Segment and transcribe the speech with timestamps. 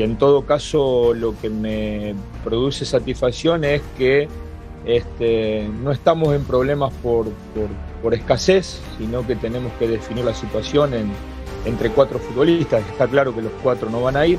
[0.00, 4.28] y en todo caso lo que me produce satisfacción es que
[4.86, 7.68] este, no estamos en problemas por, por-
[8.02, 11.12] por escasez, sino que tenemos que definir la situación en-
[11.66, 12.82] entre cuatro futbolistas.
[12.90, 14.38] Está claro que los cuatro no van a ir.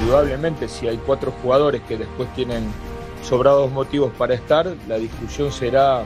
[0.00, 2.64] Indudablemente, si hay cuatro jugadores que después tienen
[3.22, 6.02] sobrados motivos para estar, la discusión será,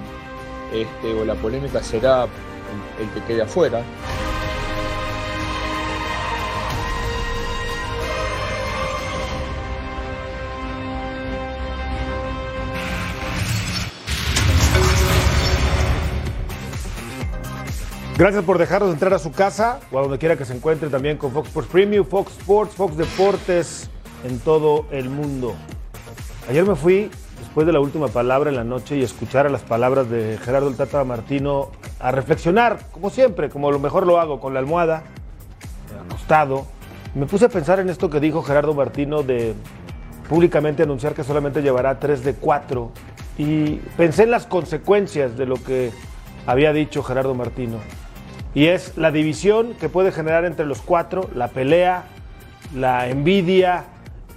[0.73, 2.27] este, o la polémica será
[2.99, 3.83] el, que quede afuera.
[18.17, 21.17] Gracias por dejarnos entrar a su casa o a donde quiera que se encuentre también
[21.17, 23.91] con Fox Sports Premium, Fox Sports, Fox Deportes
[24.25, 25.57] en todo el mundo.
[26.47, 29.63] Ayer me fui, después de la última palabra en la noche y escuchar a las
[29.63, 34.41] palabras de Gerardo el Tata Martino, a reflexionar, como siempre, como lo mejor lo hago,
[34.41, 35.05] con la almohada,
[36.07, 36.67] acostado.
[37.15, 39.55] Me puse a pensar en esto que dijo Gerardo Martino de
[40.29, 42.91] públicamente anunciar que solamente llevará 3 de 4
[43.39, 45.93] y pensé en las consecuencias de lo que
[46.47, 47.79] había dicho Gerardo Martino.
[48.55, 52.05] Y es la división que puede generar entre los cuatro, la pelea,
[52.75, 53.85] la envidia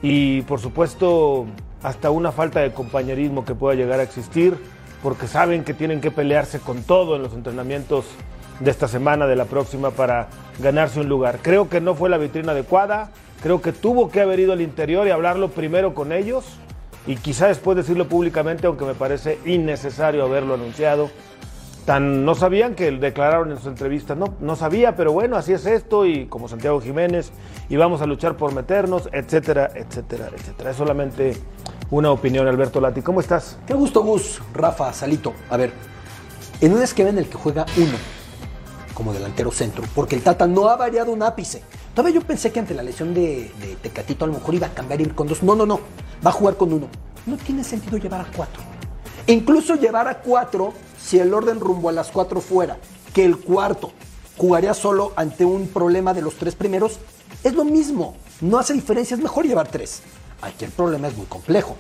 [0.02, 1.48] y por supuesto
[1.88, 4.58] hasta una falta de compañerismo que pueda llegar a existir,
[5.02, 8.04] porque saben que tienen que pelearse con todo en los entrenamientos
[8.60, 10.28] de esta semana, de la próxima, para
[10.60, 11.40] ganarse un lugar.
[11.42, 13.12] Creo que no fue la vitrina adecuada,
[13.42, 16.44] creo que tuvo que haber ido al interior y hablarlo primero con ellos
[17.06, 21.10] y quizá después decirlo públicamente, aunque me parece innecesario haberlo anunciado.
[21.86, 25.66] Tan no sabían que declararon en sus entrevistas, no, no sabía, pero bueno, así es
[25.66, 27.32] esto, y como Santiago Jiménez,
[27.70, 30.72] y vamos a luchar por meternos, etcétera, etcétera, etcétera.
[30.72, 31.38] Es solamente
[31.92, 33.02] una opinión, Alberto Lati.
[33.02, 33.58] ¿Cómo estás?
[33.66, 35.34] Qué gusto, Gus, Rafa, Salito.
[35.50, 35.72] A ver,
[36.62, 37.98] en un esquema en el que juega uno
[38.94, 41.62] como delantero centro, porque el Tata no ha variado un ápice.
[41.94, 44.74] Todavía yo pensé que ante la lesión de, de Tecatito a lo mejor iba a
[44.74, 45.44] cambiar ir con dos.
[45.44, 45.80] No, no, no.
[46.26, 46.88] Va a jugar con uno.
[47.26, 48.62] No tiene sentido llevar a cuatro.
[49.28, 52.78] Incluso llevar a cuatro, si el orden rumbo a las cuatro fuera,
[53.14, 53.92] que el cuarto
[54.38, 57.00] jugaría solo ante un problema de los tres primeros,
[57.44, 58.16] es lo mismo.
[58.42, 60.02] No hace diferencia, es mejor llevar tres.
[60.42, 61.76] Aquí el problema es muy complejo.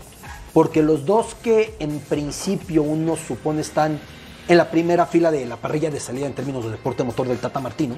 [0.53, 4.00] Porque los dos que en principio uno supone están
[4.47, 7.38] en la primera fila de la parrilla de salida en términos de deporte motor del
[7.38, 7.97] Tata Martino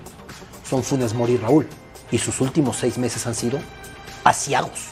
[0.68, 1.68] son Funes Mori y Raúl.
[2.12, 3.60] Y sus últimos seis meses han sido
[4.24, 4.90] asiagos.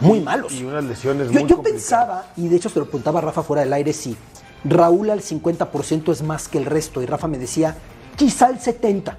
[0.00, 0.52] Muy malos.
[0.52, 1.72] Y unas lesiones Yo, muy yo complicadas.
[1.72, 4.16] pensaba, y de hecho se lo preguntaba a Rafa fuera del aire, si
[4.64, 7.02] Raúl al 50% es más que el resto.
[7.02, 7.76] Y Rafa me decía,
[8.16, 9.14] quizá al 70%,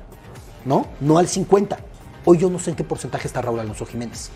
[0.65, 0.87] ¿no?
[0.99, 1.77] No al 50%.
[2.25, 4.29] Hoy yo no sé en qué porcentaje está Raúl Alonso Jiménez.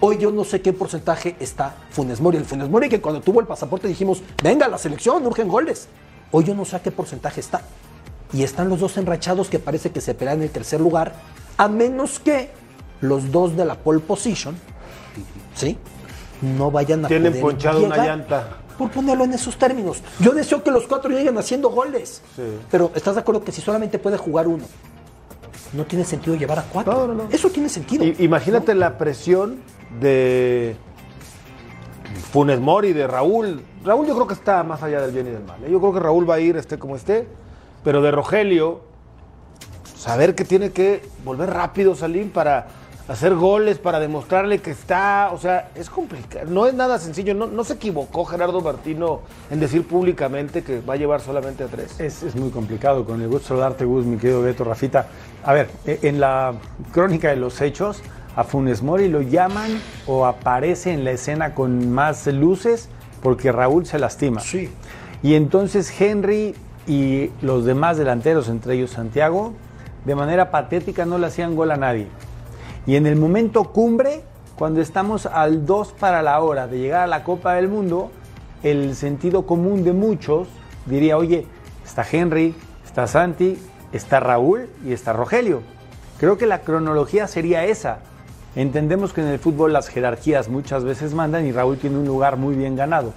[0.00, 2.36] Hoy yo no sé qué porcentaje está Funes Mori.
[2.38, 5.88] El Funes Mori que cuando tuvo el pasaporte dijimos, venga, la selección, urgen goles.
[6.30, 7.62] Hoy yo no sé a qué porcentaje está.
[8.32, 11.14] Y están los dos enrachados que parece que se pelean en el tercer lugar,
[11.56, 12.50] a menos que
[13.00, 14.54] los dos de la pole position,
[15.54, 15.78] ¿sí?
[16.42, 18.58] No vayan a Tienen poder ponchado una llanta.
[18.76, 19.98] Por ponerlo en esos términos.
[20.20, 22.22] Yo deseo que los cuatro lleguen haciendo goles.
[22.36, 22.42] Sí.
[22.70, 24.62] Pero ¿estás de acuerdo que si solamente puede jugar uno,
[25.72, 26.92] no tiene sentido llevar a cuatro?
[26.92, 27.28] No, no, no.
[27.30, 28.04] Eso tiene sentido.
[28.04, 29.58] I- imagínate la presión
[30.00, 30.76] de
[32.30, 33.62] Funes Mori, de Raúl.
[33.84, 35.62] Raúl yo creo que está más allá del bien y del mal.
[35.64, 35.68] ¿eh?
[35.70, 37.26] Yo creo que Raúl va a ir, esté como esté.
[37.84, 38.80] Pero de Rogelio,
[39.96, 42.66] saber que tiene que volver rápido, Salim, para
[43.08, 45.30] hacer goles, para demostrarle que está.
[45.32, 46.46] O sea, es complicado.
[46.50, 47.34] No es nada sencillo.
[47.34, 49.20] No, no se equivocó Gerardo Martino
[49.50, 51.98] en decir públicamente que va a llevar solamente a tres.
[52.00, 53.04] Es, es muy complicado.
[53.04, 55.06] Con el gusto de saludarte, Gus, mi querido Beto, Rafita.
[55.44, 56.54] A ver, eh, en la
[56.92, 58.02] crónica de los hechos,
[58.38, 62.88] a Funes Mori lo llaman o aparece en la escena con más luces
[63.20, 64.40] porque Raúl se lastima.
[64.40, 64.70] Sí.
[65.24, 66.54] Y entonces Henry
[66.86, 69.54] y los demás delanteros, entre ellos Santiago,
[70.04, 72.06] de manera patética no le hacían gol a nadie.
[72.86, 74.22] Y en el momento cumbre,
[74.56, 78.12] cuando estamos al 2 para la hora de llegar a la Copa del Mundo,
[78.62, 80.46] el sentido común de muchos
[80.86, 81.44] diría, oye,
[81.84, 82.54] está Henry,
[82.86, 83.58] está Santi,
[83.92, 85.62] está Raúl y está Rogelio.
[86.20, 87.98] Creo que la cronología sería esa.
[88.58, 92.36] Entendemos que en el fútbol las jerarquías muchas veces mandan y Raúl tiene un lugar
[92.36, 93.12] muy bien ganado.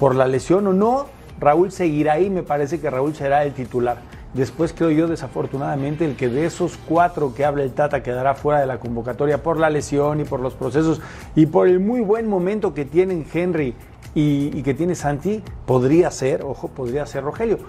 [0.00, 1.06] Por la lesión o no,
[1.38, 3.98] Raúl seguirá ahí, me parece que Raúl será el titular.
[4.34, 8.58] Después creo yo desafortunadamente el que de esos cuatro que habla el Tata quedará fuera
[8.58, 11.00] de la convocatoria por la lesión y por los procesos
[11.36, 13.76] y por el muy buen momento que tienen Henry
[14.16, 17.60] y, y que tiene Santi, podría ser, ojo, podría ser Rogelio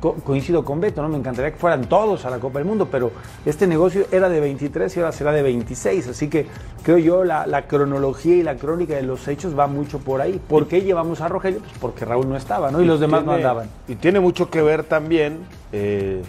[0.00, 1.08] co- coincido con Beto, ¿no?
[1.08, 3.12] Me encantaría que fueran todos a la Copa del Mundo, pero
[3.46, 6.46] este negocio era de 23 y ahora será de 26, así que
[6.82, 10.40] creo yo la, la cronología y la crónica de los hechos va mucho por ahí.
[10.48, 11.60] ¿Por qué llevamos a Rogelio?
[11.60, 12.80] Pues porque Raúl no estaba, ¿no?
[12.80, 13.70] Y los demás no andaban.
[13.88, 15.38] Y tiene mucho que ver también
[15.72, 16.22] eh,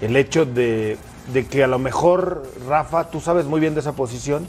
[0.00, 0.98] el hecho de,
[1.32, 4.46] de que a lo mejor, Rafa, tú sabes muy bien de esa posición,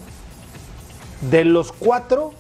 [1.30, 2.34] de los cuatro,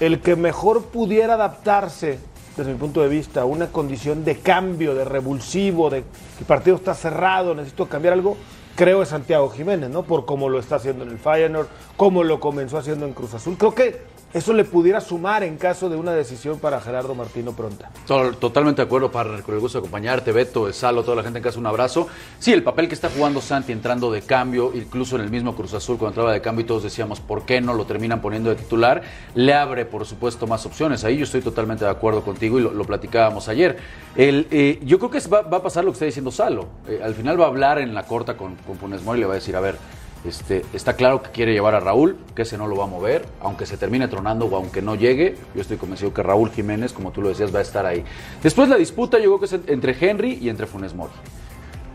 [0.00, 2.18] el que mejor pudiera adaptarse,
[2.60, 6.94] desde mi punto de vista, una condición de cambio, de revulsivo, de el partido está
[6.94, 8.36] cerrado, necesito cambiar algo,
[8.76, 10.02] creo es Santiago Jiménez, ¿no?
[10.02, 13.56] Por cómo lo está haciendo en el Feyenoord, cómo lo comenzó haciendo en Cruz Azul.
[13.58, 14.00] Creo que
[14.32, 17.90] eso le pudiera sumar en caso de una decisión para Gerardo Martino pronta.
[18.06, 21.42] Totalmente de acuerdo, partner, con el gusto de acompañarte, Beto, Salo, toda la gente en
[21.42, 22.06] casa, un abrazo.
[22.38, 25.74] Sí, el papel que está jugando Santi entrando de cambio, incluso en el mismo Cruz
[25.74, 28.56] Azul cuando entraba de cambio y todos decíamos, ¿por qué no lo terminan poniendo de
[28.56, 29.02] titular?
[29.34, 31.02] Le abre, por supuesto, más opciones.
[31.02, 33.78] Ahí yo estoy totalmente de acuerdo contigo y lo, platicábamos ayer.
[34.14, 36.68] Eh, yo creo que va a pasar lo que está diciendo Salo.
[36.86, 39.32] Eh, al final va a hablar en la corta con, con Funes Mori le va
[39.32, 39.76] a decir, a ver,
[40.24, 43.24] este, está claro que quiere llevar a Raúl, que ese no lo va a mover,
[43.40, 45.36] aunque se termine tronando o aunque no llegue.
[45.54, 48.04] Yo estoy convencido que Raúl Jiménez, como tú lo decías, va a estar ahí.
[48.42, 51.12] Después la disputa creo que entre Henry y entre Funes Mori.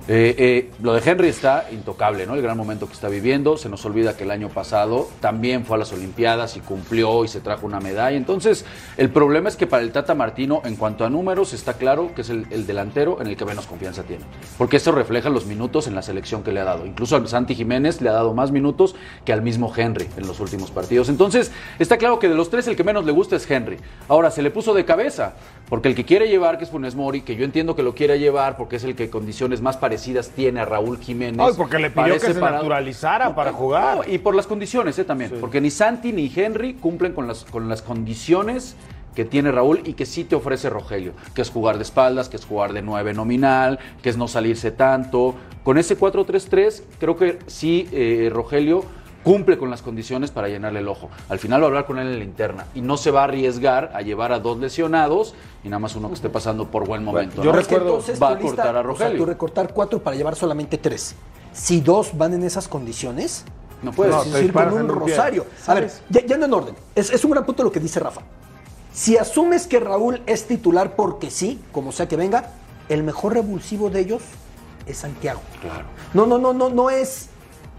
[0.07, 2.36] Eh, eh, lo de Henry está intocable, ¿no?
[2.36, 3.57] El gran momento que está viviendo.
[3.57, 7.28] Se nos olvida que el año pasado también fue a las Olimpiadas y cumplió y
[7.28, 8.16] se trajo una medalla.
[8.16, 8.66] Entonces,
[8.98, 12.22] el problema es que para el Tata Martino, en cuanto a números, está claro que
[12.22, 14.25] es el, el delantero en el que menos confianza tiene.
[14.60, 16.86] Porque eso refleja los minutos en la selección que le ha dado.
[16.86, 20.40] Incluso a Santi Jiménez le ha dado más minutos que al mismo Henry en los
[20.40, 21.10] últimos partidos.
[21.10, 23.78] Entonces, está claro que de los tres el que menos le gusta es Henry.
[24.07, 25.34] Ahora, se le puso de cabeza.
[25.69, 28.19] Porque el que quiere llevar, que es Funes Mori, que yo entiendo que lo quiere
[28.19, 31.39] llevar porque es el que condiciones más parecidas tiene a Raúl Jiménez.
[31.39, 33.97] Ay, porque le pidió que se naturalizara para jugar.
[33.97, 35.03] No, y por las condiciones, ¿eh?
[35.03, 35.31] También.
[35.41, 38.75] Porque ni Santi ni Henry cumplen con las, con las condiciones
[39.15, 42.35] que tiene Raúl y que sí te ofrece Rogelio, que es jugar de espaldas, que
[42.35, 45.35] es jugar de nueve nominal, que es no salirse tanto.
[45.63, 48.83] Con ese 4-3-3, creo que sí, eh, Rogelio
[49.25, 51.10] cumple con las condiciones para llenarle el ojo.
[51.30, 53.24] Al final va a hablar con él en la interna y no se va a
[53.25, 55.33] arriesgar a llevar a dos lesionados
[55.63, 57.44] y nada más uno que esté pasando por buen momento.
[57.44, 57.60] yo ¿no?
[57.60, 59.18] Es que recuerdo- entonces va a lista, cortar a o sea, Rogelio.
[59.18, 61.16] tú recortar cuatro para llevar solamente tres.
[61.51, 63.44] Si dos van en esas condiciones,
[63.81, 64.13] No puedes.
[64.16, 65.45] No, es te decir, con un rosario.
[65.68, 66.75] A ver, ya, ya no en orden.
[66.94, 68.21] Es, es un gran punto lo que dice Rafa.
[68.94, 72.51] Si asumes que Raúl es titular porque sí, como sea que venga,
[72.89, 74.21] el mejor revulsivo de ellos
[74.86, 75.42] es Santiago.
[75.62, 75.86] Claro.
[76.13, 77.28] No, no, no, no, no es,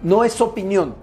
[0.03, 0.95] no es opinión.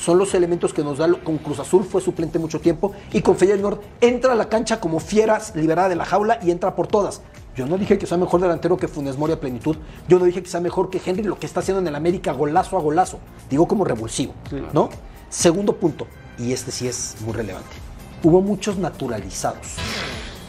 [0.00, 3.36] Son los elementos que nos da con Cruz Azul, fue suplente mucho tiempo, y con
[3.36, 7.20] Feyenoord entra a la cancha como fieras liberada de la jaula y entra por todas.
[7.54, 9.76] Yo no dije que sea mejor delantero que Funes Mori a plenitud.
[10.08, 12.32] Yo no dije que sea mejor que Henry, lo que está haciendo en el América
[12.32, 13.18] golazo a golazo.
[13.50, 14.32] Digo como revulsivo,
[14.72, 14.88] ¿no?
[15.28, 16.06] Segundo punto,
[16.38, 17.76] y este sí es muy relevante.
[18.22, 19.76] Hubo muchos naturalizados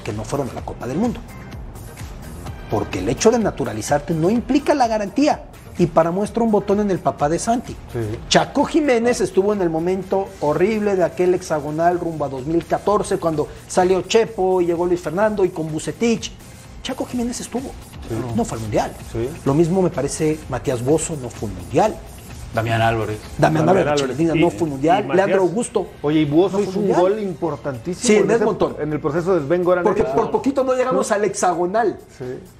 [0.06, 1.20] que no fueron a la Copa del Mundo.
[2.70, 5.44] Porque el hecho de naturalizarte no implica la garantía.
[5.78, 7.76] Y para muestra un botón en el papá de Santi.
[8.30, 14.02] Chaco Jiménez estuvo en el momento horrible de aquel hexagonal rumbo a 2014, cuando salió
[14.02, 16.32] Chepo y llegó Luis Fernando y con Bucetich.
[16.84, 17.72] Chaco Jiménez estuvo.
[18.36, 18.92] No fue al mundial.
[19.12, 19.30] Sí.
[19.46, 21.96] Lo mismo me parece Matías Bozo, no fue al mundial.
[22.54, 23.18] Damián Álvarez.
[23.38, 24.36] Damián Damián Álvarez, Álvarez.
[24.36, 25.08] No fue al mundial.
[25.14, 25.88] Leandro Augusto.
[26.02, 27.00] Oye, y Buoso no hizo un mundial.
[27.02, 28.08] gol importantísimo.
[28.08, 28.76] Sí, en ese- Edmonton.
[28.80, 31.98] En el proceso de Sven Goran Porque por poquito no llegamos al hexagonal.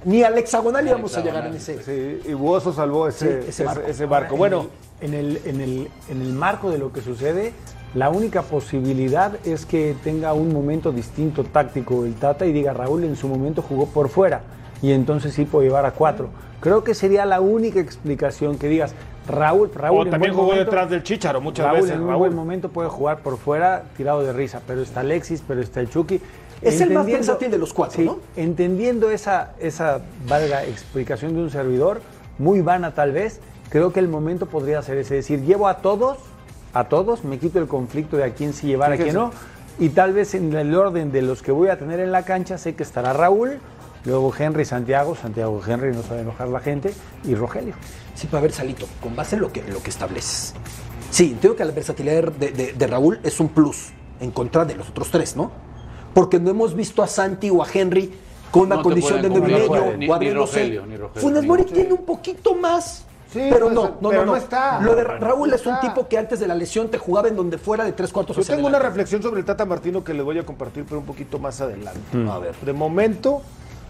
[0.04, 1.82] Ni al hexagonal íbamos a llegar en ese.
[1.82, 3.86] Sí, y Buoso salvó ese, Sí, ese ese- barco.
[3.88, 4.26] ese barco.
[4.36, 4.66] Ahora, Bueno,
[5.00, 7.52] en el, en, el, en, el, en el marco de lo que sucede,
[7.94, 13.04] la única posibilidad es que tenga un momento distinto táctico el Tata y diga Raúl
[13.04, 14.40] en su momento jugó por fuera
[14.82, 16.28] y entonces sí puede llevar a cuatro.
[16.60, 18.94] Creo que sería la única explicación que digas
[19.26, 21.92] Raúl, Raúl o también jugó momento- detrás del Chicharo muchas Raúl veces.
[21.96, 22.18] en un Raúl.
[22.18, 25.88] buen momento puede jugar por fuera tirado de risa, pero está Alexis, pero está el
[25.88, 26.20] Chucky.
[26.60, 28.18] Es el más versátil de los cuatro, sí, ¿no?
[28.36, 32.00] Entendiendo esa, esa valga explicación de un servidor,
[32.38, 35.78] muy vana tal vez, creo que el momento podría ser ese, es decir, llevo a
[35.78, 36.18] todos,
[36.72, 39.32] a todos, me quito el conflicto de a quién sí llevar, a quién no,
[39.80, 42.58] y tal vez en el orden de los que voy a tener en la cancha
[42.58, 43.58] sé que estará Raúl,
[44.04, 46.92] luego Henry, Santiago, Santiago Henry no sabe enojar la gente,
[47.24, 47.74] y Rogelio.
[48.14, 50.54] Sí, para ver, Salito, con base en lo que, lo que estableces.
[51.10, 53.88] Sí, entiendo que la versatilidad de, de- de Raúl es un plus
[54.20, 55.50] en contra de los otros tres, ¿no?
[56.14, 58.12] Porque no hemos visto a Santi o a Henry
[58.50, 63.04] con una No condición de medio Rogelio, Funes Mori tiene un poquito más.
[63.32, 64.78] Sí, pero puede no, no, pero no, no está.
[64.82, 67.36] Lo de Raúl No es un tipo que antes de la lesión te jugaba en
[67.36, 70.22] donde fuera de tres cuartos Yo tengo una reflexión sobre el Tata Martino que les
[70.22, 72.00] voy a compartir, pero un poquito más adelante.
[72.30, 72.54] A ver.
[72.60, 73.40] De momento,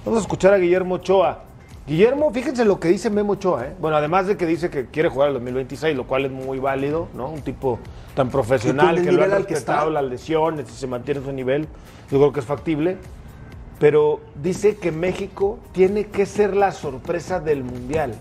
[0.04, 1.44] vamos a escuchar a Guillermo Ochoa.
[1.86, 3.76] Guillermo, fíjense lo que dice Memo Ochoa, ¿eh?
[3.80, 7.08] Bueno, además de que dice que quiere jugar el 2026, lo cual es muy válido,
[7.14, 7.28] ¿no?
[7.28, 7.80] Un tipo
[8.14, 11.62] tan profesional que lo ha respetado las lesiones y se mantiene en su nivel,
[12.10, 12.98] yo creo que es factible.
[13.80, 18.14] Pero dice que México tiene que ser la sorpresa del Mundial.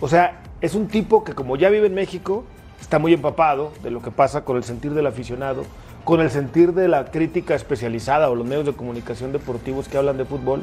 [0.00, 2.44] O sea, es un tipo que como ya vive en México,
[2.78, 5.62] está muy empapado de lo que pasa con el sentir del aficionado,
[6.04, 10.18] con el sentir de la crítica especializada o los medios de comunicación deportivos que hablan
[10.18, 10.62] de fútbol,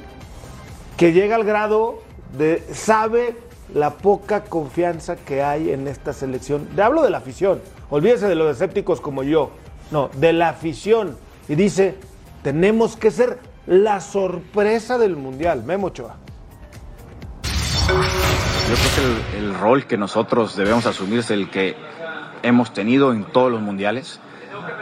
[0.97, 2.01] que llega al grado
[2.37, 3.35] de sabe
[3.73, 6.67] la poca confianza que hay en esta selección.
[6.75, 9.51] Le hablo de la afición, olvídese de los escépticos como yo,
[9.91, 11.17] no, de la afición.
[11.47, 11.95] Y dice,
[12.43, 15.63] tenemos que ser la sorpresa del Mundial.
[15.63, 16.15] Memo Ochoa.
[17.87, 21.75] Yo creo que el, el rol que nosotros debemos asumir es el que
[22.41, 24.19] hemos tenido en todos los mundiales,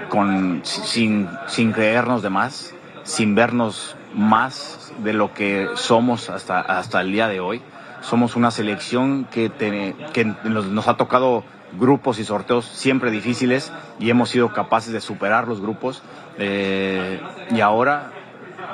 [0.09, 7.01] con, sin, sin creernos de más, sin vernos más de lo que somos hasta, hasta
[7.01, 7.61] el día de hoy.
[8.01, 9.49] Somos una selección que,
[10.13, 11.43] que nos, ha tocado
[11.79, 16.03] grupos y sorteos siempre difíciles y hemos sido capaces de superar los grupos.
[16.37, 18.11] Eh, y ahora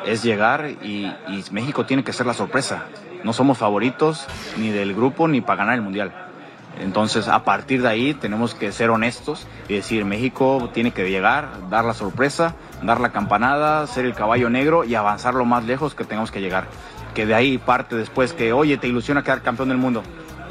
[0.05, 1.11] es llegar y
[1.51, 2.85] México tiene que ser la sorpresa.
[3.23, 4.25] No somos favoritos
[4.57, 6.28] ni del grupo ni para ganar el mundial.
[6.79, 11.69] Entonces, a partir de ahí tenemos que ser honestos y decir, México tiene que llegar,
[11.69, 15.93] dar la sorpresa, dar la campanada, ser el caballo negro y avanzar lo más lejos
[15.93, 16.67] que tengamos que llegar.
[17.13, 20.03] Que de ahí parte después que, oye, ¿te ilusiona quedar campeón del mundo?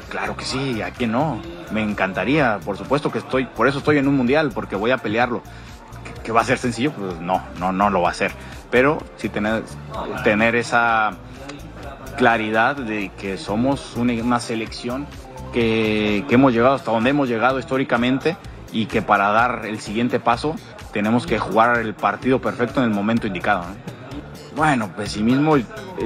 [0.09, 1.41] Claro que sí, ¿a quién no?
[1.71, 4.97] Me encantaría, por supuesto que estoy, por eso estoy en un mundial, porque voy a
[4.97, 5.41] pelearlo.
[6.03, 6.91] ¿Que- ¿Que va a ser sencillo?
[6.91, 8.31] Pues no, no, no lo va a ser.
[8.69, 9.63] Pero sí tener,
[10.23, 11.11] tener esa
[12.17, 15.07] claridad de que somos una, una selección
[15.53, 18.37] que, que hemos llegado hasta donde hemos llegado históricamente
[18.71, 20.55] y que para dar el siguiente paso
[20.91, 23.61] tenemos que jugar el partido perfecto en el momento indicado.
[23.61, 23.99] ¿no?
[24.55, 25.57] Bueno, pesimismo,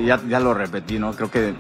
[0.06, 1.14] ya, ya lo repetí, ¿no?
[1.14, 1.54] Creo que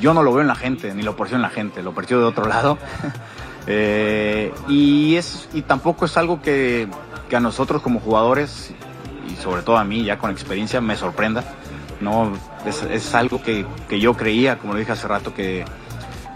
[0.00, 2.20] yo no lo veo en la gente, ni lo percibo en la gente, lo percibo
[2.20, 2.78] de otro lado.
[3.66, 6.88] Eh, y, es, y tampoco es algo que,
[7.28, 8.72] que a nosotros como jugadores,
[9.30, 11.44] y sobre todo a mí ya con experiencia, me sorprenda.
[12.00, 12.32] No,
[12.64, 15.66] es, es algo que, que yo creía, como lo dije hace rato, que,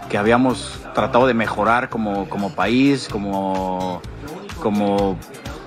[0.09, 4.01] que habíamos tratado de mejorar como, como país, como,
[4.61, 5.17] como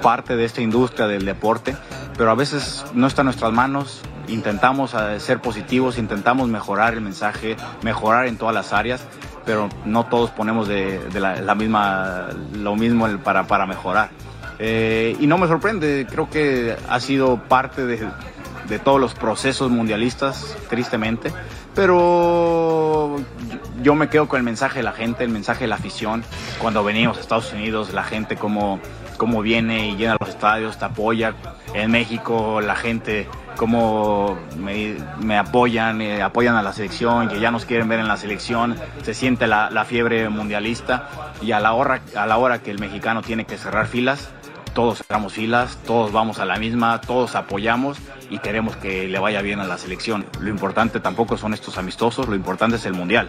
[0.03, 1.77] parte de esta industria del deporte,
[2.17, 4.03] pero a veces no está en nuestras manos.
[4.29, 9.03] Intentamos eh, ser positivos, intentamos mejorar el mensaje, mejorar en todas las áreas,
[9.47, 14.11] pero no todos ponemos de, de la, la misma, lo mismo para, para mejorar.
[14.59, 18.07] Eh, y no me sorprende, creo que ha sido parte de,
[18.69, 21.33] de todos los procesos mundialistas, tristemente,
[21.75, 23.17] pero
[23.83, 26.23] yo- me quedo con el mensaje de la gente, el mensaje de la afición.
[26.61, 28.81] Cuando venimos a Estados Unidos, la gente como,
[29.17, 31.35] como viene y llena los estadios, te apoya.
[31.75, 37.51] En México, la gente como me, me apoyan, eh, apoyan a la selección, que ya
[37.51, 41.09] nos quieren ver en la selección, se siente la, la fiebre mundialista
[41.43, 44.31] y a la, hora, a la hora que el mexicano tiene que cerrar filas,
[44.79, 47.99] todos cerramos filas, todos vamos a la misma, todos apoyamos
[48.31, 50.25] y queremos que le vaya bien a la selección.
[50.39, 53.29] Lo importante tampoco son estos amistosos, lo importante es el mundial.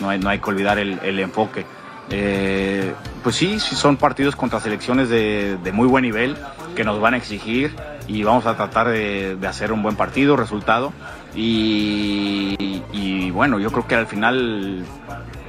[0.00, 1.66] No hay, no hay que olvidar el, enfoque.
[2.08, 6.38] Eh, pues sí, son partidos contra selecciones de, muy buen nivel
[6.74, 7.76] que nos van a exigir
[8.06, 10.94] y vamos a tratar de, hacer un buen partido, resultado.
[11.34, 14.86] Y bueno, yo creo que al final,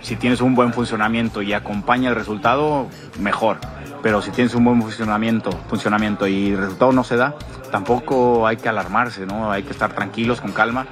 [0.01, 2.89] si tienes un buen funcionamiento y acompaña el resultado,
[3.21, 3.59] mejor
[4.01, 7.35] pero si tienes un buen funcionamiento, funcionamiento y el resultado no se da,
[7.71, 9.51] tampoco hay que alarmarse, ¿no?
[9.51, 10.87] Hay que estar tranquilos, con calma.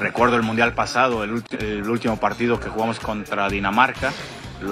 [0.00, 1.32] Recuerdo el mundial pasado, el,
[1.88, 4.12] último partido que jugamos contra Dinamarca,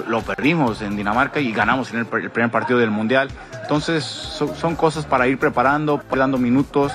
[0.07, 3.29] lo, perdimos en Dinamarca y ganamos en el, pr- el primer partido del mundial.
[3.61, 6.93] Entonces son cosas para ir preparando, dando minutos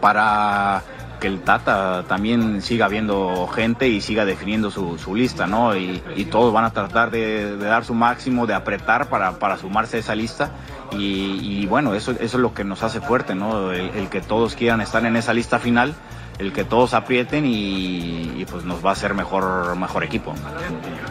[0.00, 0.82] para
[1.18, 5.76] que el Tata también siga viendo gente y siga definiendo su, lista, ¿no?
[5.76, 10.00] Y, y todos van a tratar de, dar su máximo, de apretar para, sumarse a
[10.00, 10.52] esa lista.
[10.92, 13.72] Y, bueno, eso, es lo que nos hace fuerte, ¿no?
[13.72, 15.94] El, que todos quieran estar en esa lista final,
[16.38, 20.34] el que todos aprieten y, y pues nos va a hacer mejor, mejor equipo.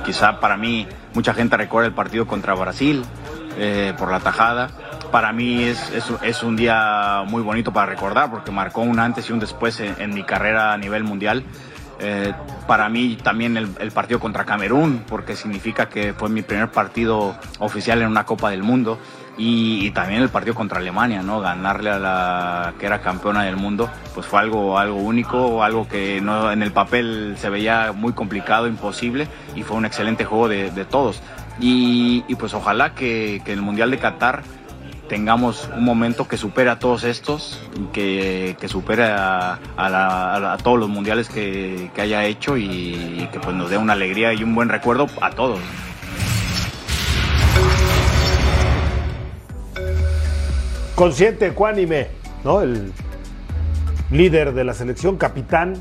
[0.05, 3.03] Quizá para mí, mucha gente recuerda el partido contra Brasil
[3.57, 4.69] eh, por la tajada.
[5.11, 9.33] Para mí es, es, un día muy bonito para recordar porque marcó un antes y
[9.33, 11.43] un después en, en mi carrera a nivel mundial.
[11.99, 12.31] Eh,
[12.67, 18.01] para mí también el, partido contra Camerún, porque significa que fue mi primer partido oficial
[18.01, 18.99] en una Copa del Mundo.
[19.39, 21.39] Y, también el partido contra Alemania, ¿no?
[21.39, 26.19] Ganarle a la que era campeona del mundo, pues fue algo, algo único, algo que
[26.21, 30.85] no, en el papel se veía muy complicado, imposible, y fue un excelente juego de,
[30.89, 31.21] todos.
[31.59, 34.41] Y, y, pues ojalá que, que el Mundial de Qatar
[35.07, 37.59] tengamos un momento que supere a todos estos,
[37.93, 42.65] que, que supere a, a, la, a, todos los mundiales que, que haya hecho y,
[42.65, 45.59] y, que pues nos dé una alegría y un buen recuerdo a todos.
[50.95, 52.07] Consciente, ecuánime,
[52.43, 52.61] ¿no?
[52.61, 52.91] El
[54.11, 55.75] líder de la selección, capitán.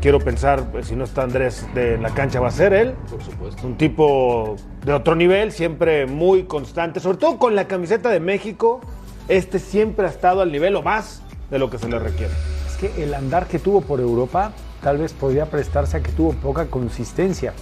[0.00, 2.94] Quiero pensar, pues, si no está Andrés de la cancha, va a ser él.
[3.10, 3.66] Por supuesto.
[3.66, 8.80] Un tipo de otro nivel, siempre muy constante, sobre todo con la camiseta de México.
[9.28, 12.32] Este siempre ha estado al nivel o más de lo que se le requiere.
[12.66, 16.32] Es que el andar que tuvo por Europa tal vez podría prestarse a que tuvo
[16.32, 17.52] poca consistencia.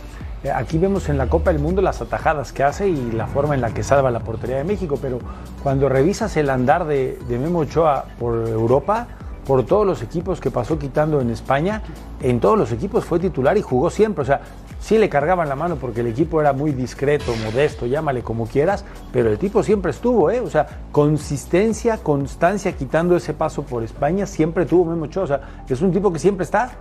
[0.45, 3.57] Eh, aquí vemos en la Copa del Mundo las atajadas que hace y la forma
[3.57, 5.19] en la que salva la portería de México, pero
[5.65, 9.09] cuando revisas el andar de, de Memo Ochoa por Europa,
[9.45, 11.83] por todos los equipos que pasó quitando en España,
[12.21, 14.23] en todos los equipos fue titular y jugó siempre.
[14.23, 14.43] O sea,
[14.81, 18.85] sí le cargaban la mano porque el equipo era muy discreto, modesto, llámale como quieras,
[19.13, 20.41] pero el tipo siempre estuvo, ¿eh?
[20.41, 25.25] O sea, consistencia, constancia quitando ese paso por España, siempre tuvo Memo Ochoa.
[25.25, 26.73] O sea, es un tipo que siempre está.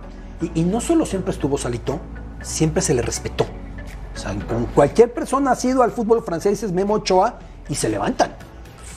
[0.54, 1.98] Y, no solo siempre estuvo Salito,
[2.42, 3.44] siempre se le respetó.
[4.14, 7.38] O sea, con cualquier persona ha sido al fútbol francés, es Memo Ochoa
[7.68, 8.47] y se levantan.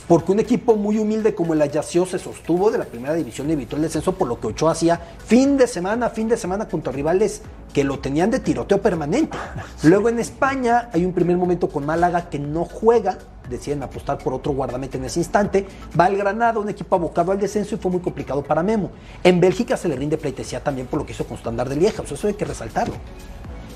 [0.08, 3.52] Porque un equipo muy humilde como el Ajaccio se sostuvo de la primera división y
[3.52, 6.92] evitó el descenso, por lo que Ochoa hacía fin de semana, fin de semana contra
[6.92, 7.42] rivales
[7.72, 9.36] que lo tenían de tiroteo permanente.
[9.84, 13.18] Luego en España hay un primer momento con Málaga que no juega,
[13.48, 15.66] deciden apostar por otro guardameta en ese instante.
[15.98, 18.90] Va al Granada, un equipo abocado al descenso y fue muy complicado para Memo.
[19.24, 22.02] En Bélgica se le rinde pleitesía también por lo que hizo con Standard de Lieja,
[22.02, 22.94] o sea, eso hay que resaltarlo.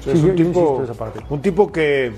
[0.05, 0.85] Sí, es un, tipo,
[1.31, 2.13] un tipo que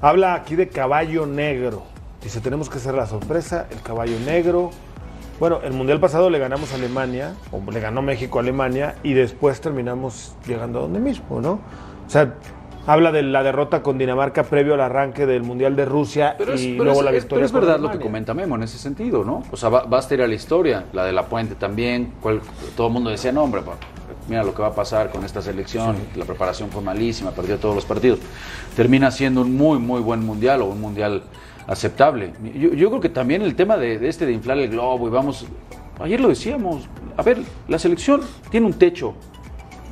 [0.00, 1.93] habla aquí de caballo negro.
[2.24, 4.70] Dice, tenemos que hacer la sorpresa, el caballo negro.
[5.38, 9.12] Bueno, el Mundial pasado le ganamos a Alemania, o le ganó México a Alemania, y
[9.12, 11.52] después terminamos llegando a donde mismo, ¿no?
[12.06, 12.34] O sea,
[12.86, 16.62] habla de la derrota con Dinamarca previo al arranque del Mundial de Rusia pero es,
[16.62, 17.36] y pero luego es, la es- victoria.
[17.36, 19.42] Pero es verdad lo que comenta Memo en ese sentido, ¿no?
[19.50, 22.40] O sea, basta ir a la historia, la de la Puente también, cual-
[22.76, 23.72] todo el mundo decía, no, hombre, pa,
[24.28, 27.74] mira lo que va a pasar con esta selección, la preparación fue malísima, perdió todos
[27.74, 28.18] los partidos.
[28.76, 31.22] Termina siendo un muy, muy buen mundial o un mundial
[31.66, 32.32] aceptable.
[32.54, 35.46] Yo, yo creo que también el tema de, este de inflar el globo y vamos,
[36.00, 39.14] ayer lo decíamos, a ver, la selección tiene un techo,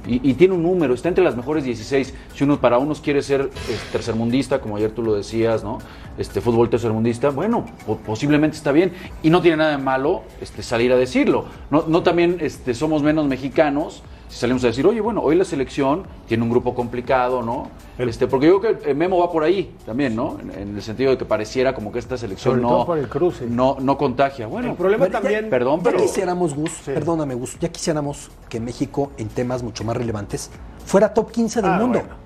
[0.05, 2.13] y, y tiene un número, está entre las mejores 16.
[2.35, 5.79] Si uno para unos quiere ser eh, tercermundista, como ayer tú lo decías, ¿no?
[6.19, 10.65] Este fútbol tercermundista, bueno, po- posiblemente está bien y no tiene nada de malo este,
[10.65, 11.45] salir a decirlo.
[11.71, 14.03] No, no también este, somos menos mexicanos
[14.33, 17.69] si salimos a decir, oye, bueno, hoy la selección tiene un grupo complicado, ¿no?
[17.99, 20.39] Este, porque yo creo que eh, Memo va por ahí también, ¿no?
[20.41, 22.99] En, en el sentido de que pareciera como que esta selección Sobre no, todo por
[22.99, 23.45] el cruce.
[23.47, 24.47] no, no contagia.
[24.47, 25.51] Bueno, El problema Bueno, ya- también.
[25.51, 29.99] perdón, Ya pero quisiéramos, Gus, perdóname, Gus, ya quisiéramos que México, en temas mucho más
[29.99, 30.51] relevantes,
[30.87, 31.99] fuera top 15 del Ah, mundo.
[32.01, 32.23] bueno.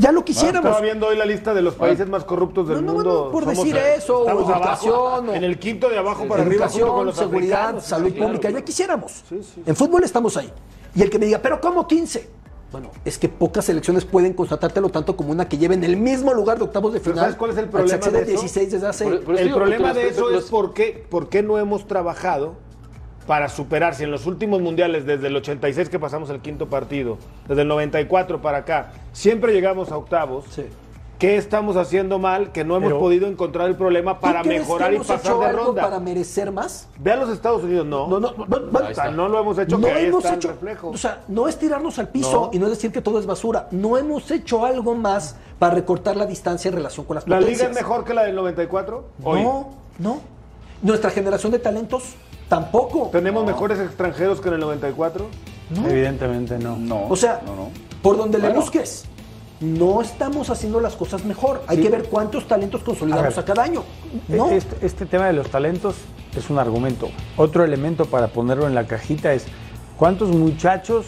[0.00, 0.66] Ya lo quisiéramos.
[0.66, 3.24] Estaba viendo hoy la lista de los países más corruptos del No, no, mundo.
[3.24, 6.42] no, por Somos- decir eso, o educación, abajo, o- en el quinto de abajo para
[6.42, 8.58] arriba junto con los seguridad, salud pública, claro.
[8.58, 9.24] ya quisiéramos.
[9.28, 9.62] Sí, sí.
[9.66, 10.52] En fútbol estamos ahí.
[10.94, 12.28] Y el que me diga, pero ¿cómo 15?
[12.70, 16.34] Bueno, es que pocas selecciones pueden constatártelo tanto como una que lleve en el mismo
[16.34, 17.18] lugar de octavos de final.
[17.20, 18.26] ¿sabes cuál es el problema de eso?
[18.26, 19.04] 16 desde hace...
[19.04, 21.58] Por- por eso el digo, problema de eso los- es por qué, por qué no
[21.58, 22.56] hemos trabajado
[23.26, 27.16] para superar, si en los últimos mundiales, desde el 86 que pasamos el quinto partido,
[27.46, 30.44] desde el 94 para acá, siempre llegamos a octavos.
[30.50, 30.64] Sí.
[31.18, 34.88] ¿Qué estamos haciendo mal que no hemos Pero- podido encontrar el problema ¿Tú para mejorar
[34.90, 35.82] que y hemos pasar hecho de algo ronda?
[35.82, 36.86] para merecer más?
[36.96, 38.06] Ve a los Estados Unidos, no.
[38.06, 40.36] No, no, no, no, O sea, no lo hemos hecho, no que ahí hemos está
[40.36, 40.90] hecho, el reflejo.
[40.90, 42.50] o sea, no es tirarnos al piso No.
[42.52, 43.66] y no es decir que todo es basura.
[43.72, 47.66] No hemos hecho algo más para recortar la distancia en relación con las ¿La liga
[47.66, 49.04] es mejor que la del 94?
[49.24, 49.42] Hoy.
[49.42, 50.20] No, no.
[50.82, 52.14] Nuestra generación de talentos
[52.48, 53.08] tampoco.
[53.10, 55.26] ¿Tenemos mejores extranjeros que en el 94?
[55.84, 56.76] Evidentemente no.
[56.76, 57.68] no, O sea, no, no.
[58.02, 59.04] por donde le busques,
[59.60, 61.62] no estamos haciendo las cosas mejor.
[61.66, 63.38] Hay que ver cuántos talentos consolidamos A ver.
[63.38, 63.82] a, cada año.
[64.28, 64.50] No.
[64.50, 65.96] Este, este tema de los talentos
[66.36, 67.08] es un argumento.
[67.36, 69.46] Otro elemento para ponerlo en la cajita es
[69.96, 71.06] cuántos muchachos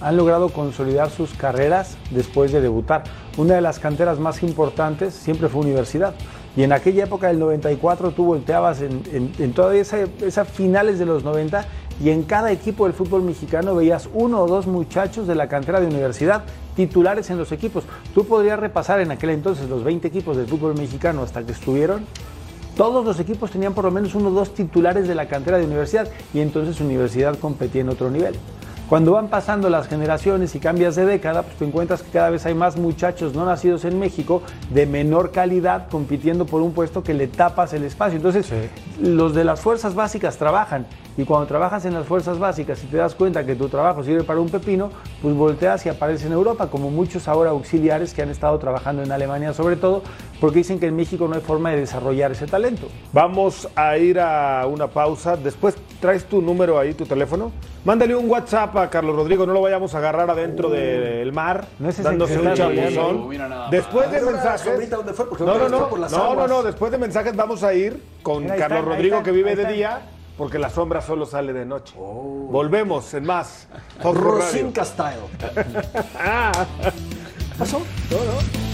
[0.00, 3.04] han logrado consolidar sus carreras después de debutar.
[3.36, 6.14] Una de las canteras más importantes siempre fue universidad.
[6.56, 10.98] Y en aquella época del 94 tú volteabas en, en, en toda esa, esa finales
[10.98, 11.64] de los 90
[12.02, 15.80] y en cada equipo del fútbol mexicano veías uno o dos muchachos de la cantera
[15.80, 17.84] de universidad titulares en los equipos.
[18.14, 22.06] Tú podrías repasar en aquel entonces los 20 equipos del fútbol mexicano hasta que estuvieron
[22.76, 25.66] todos los equipos tenían por lo menos uno o dos titulares de la cantera de
[25.66, 28.34] universidad y entonces universidad competía en otro nivel.
[28.88, 32.44] Cuando van pasando las generaciones y cambias de década, pues te encuentras que cada vez
[32.44, 37.14] hay más muchachos no nacidos en México de menor calidad compitiendo por un puesto que
[37.14, 38.16] le tapas el espacio.
[38.16, 38.46] Entonces,
[39.00, 42.96] los de las fuerzas básicas trabajan y cuando trabajas en las fuerzas básicas y te
[42.96, 46.68] das cuenta que tu trabajo sirve para un pepino, pues volteas y apareces en Europa,
[46.68, 50.02] como muchos ahora auxiliares que han estado trabajando en Alemania sobre todo,
[50.40, 52.88] porque dicen que en México no hay forma de desarrollar ese talento.
[53.12, 55.36] Vamos a ir a una pausa.
[55.36, 57.52] Después traes tu número ahí, tu teléfono.
[57.84, 61.88] Mándale un WhatsApp a Carlos Rodrigo, no lo vayamos a agarrar adentro del mar, No
[61.88, 63.70] es ese dándose un secretario, chapuzón.
[63.70, 64.90] Después de mensajes.
[65.40, 66.50] No, no, no, está por las no, no, aguas.
[66.50, 69.72] no, después de mensajes vamos a ir con Mira, Carlos Rodrigo están, que vive de
[69.72, 70.00] día,
[70.36, 71.94] porque la sombra solo sale de noche.
[71.96, 73.68] Volvemos en más.
[74.84, 75.20] Style.
[75.38, 77.80] ¿Qué pasó?
[78.10, 78.72] No, no.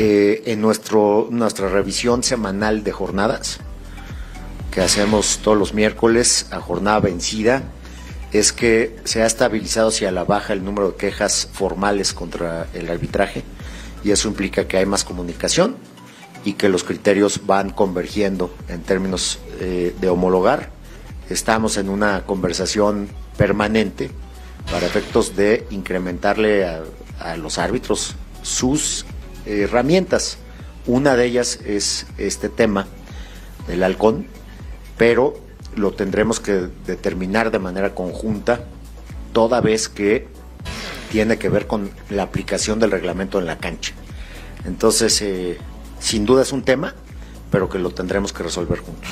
[0.00, 3.60] eh, en nuestro, nuestra revisión semanal de jornadas,
[4.70, 7.62] que hacemos todos los miércoles a jornada vencida,
[8.32, 12.88] es que se ha estabilizado hacia la baja el número de quejas formales contra el
[12.90, 13.42] arbitraje
[14.04, 15.76] y eso implica que hay más comunicación
[16.44, 20.70] y que los criterios van convergiendo en términos eh, de homologar.
[21.28, 24.10] Estamos en una conversación permanente
[24.70, 26.82] para efectos de incrementarle a,
[27.18, 29.04] a los árbitros sus
[29.44, 30.38] herramientas.
[30.86, 32.86] Una de ellas es este tema
[33.66, 34.26] del halcón,
[34.96, 35.49] pero
[35.80, 38.60] lo tendremos que determinar de manera conjunta
[39.32, 40.28] toda vez que
[41.10, 43.92] tiene que ver con la aplicación del reglamento en la cancha.
[44.64, 45.58] Entonces, eh,
[45.98, 46.94] sin duda es un tema,
[47.50, 49.10] pero que lo tendremos que resolver juntos.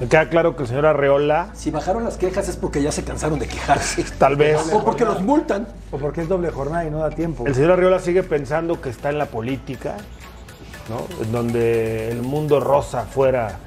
[0.00, 3.04] Me queda claro que el señor Arreola, Si bajaron las quejas es porque ya se
[3.04, 4.04] cansaron de quejarse.
[4.18, 5.68] tal vez, O porque los multan.
[5.90, 7.46] O porque es doble jornada y no da tiempo.
[7.46, 9.96] el señor Arreola sigue pensando que está en la política,
[10.88, 11.06] ¿no?
[11.30, 13.58] Donde el mundo rosa fuera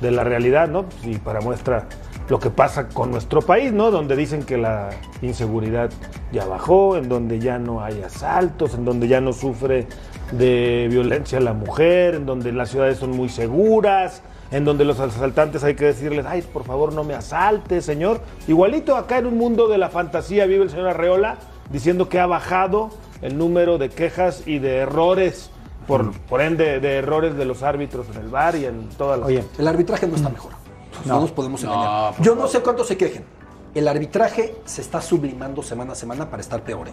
[0.00, 0.86] de la realidad, ¿no?
[1.02, 1.86] Y para muestra
[2.28, 3.72] lo que pasa con nuestro país.
[3.72, 4.90] Donde dicen que la
[5.22, 5.90] inseguridad
[6.32, 9.86] ya bajó, en donde ya no hay asaltos, en donde ya no sufre
[10.32, 15.64] de violencia la mujer, en donde las ciudades son muy seguras, en donde los asaltantes
[15.64, 18.20] hay que decirles, ay, por favor no me asalte, señor.
[18.48, 21.36] Igualito acá en un mundo de la fantasía vive el señor Arreola
[21.70, 22.90] diciendo que ha bajado
[23.22, 25.50] el número de quejas y de errores,
[25.86, 29.28] por, por ende de errores de los árbitros en el bar y en todas las...
[29.28, 30.52] Oye, El arbitraje no está mejor.
[31.04, 32.14] No, nos podemos engañar.
[32.20, 33.24] Yo no sé cuántos se quejen.
[33.74, 36.88] El arbitraje se está sublimando semana a semana para estar peor.
[36.88, 36.92] ¿eh?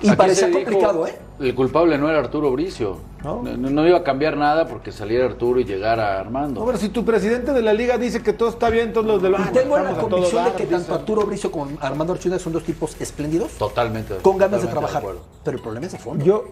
[0.00, 1.18] Y parecía complicado, ¿eh?
[1.40, 2.98] El culpable no era Arturo Bricio.
[3.24, 3.42] ¿No?
[3.42, 6.60] No, no iba a cambiar nada porque saliera Arturo y llegara Armando.
[6.60, 9.20] No, pero si tu presidente de la liga dice que todo está bien, todos los
[9.20, 10.78] del bar, Tengo la convicción de que dicen.
[10.78, 14.18] tanto Arturo Bricio como Armando Archuna son dos tipos espléndidos, Totalmente.
[14.18, 15.02] con ganas de trabajar.
[15.42, 16.24] Pero el problema es de fondo.
[16.24, 16.44] Yo,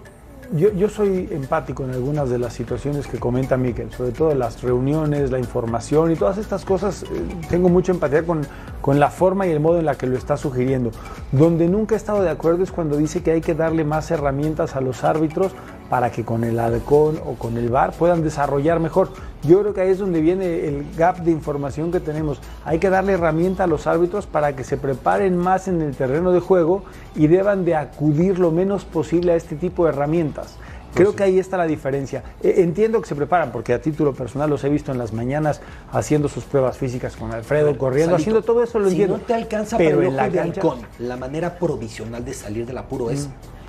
[0.52, 4.62] yo, yo soy empático en algunas de las situaciones que comenta Miquel, sobre todo las
[4.62, 7.02] reuniones, la información y todas estas cosas.
[7.02, 7.06] eh,
[7.48, 8.42] tengo mucha empatía con,
[8.80, 10.90] con la forma y el modo en la que lo está sugiriendo.
[11.32, 14.76] Donde nunca he estado de acuerdo es cuando dice que hay que darle más herramientas
[14.76, 15.52] a los árbitros
[15.88, 19.10] para que con el halcón o con el VAR puedan desarrollar mejor.
[19.42, 22.40] Yo creo que ahí es donde viene el gap de información que tenemos.
[22.64, 26.32] Hay que darle herramienta a los árbitros para que se preparen más en el terreno
[26.32, 26.82] de juego
[27.14, 30.56] y deban de acudir lo menos posible a este tipo de herramientas.
[30.94, 32.24] Creo que ahí está la diferencia.
[32.42, 35.60] Eh, Entiendo que se preparan, porque a título personal los he visto en las mañanas
[35.92, 39.18] haciendo sus pruebas físicas con Alfredo, corriendo, Salito, haciendo todo eso, lo si entiendo.
[39.18, 42.66] no te alcanza pero para el en la cancha, halcón, la manera provisional de salir
[42.66, 43.28] del apuro es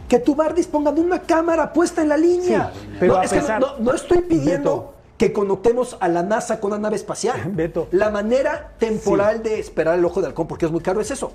[0.09, 2.71] que tu bar disponga de una cámara puesta en la línea.
[2.73, 4.93] Sí, pero no, a es que no- pesar- no, no estoy pidiendo Beto.
[5.17, 7.39] que conectemos a la NASA con una nave espacial.
[7.53, 7.87] Beto.
[7.91, 11.31] La manera temporal de esperar el ojo de halcón, porque es muy caro, es eso.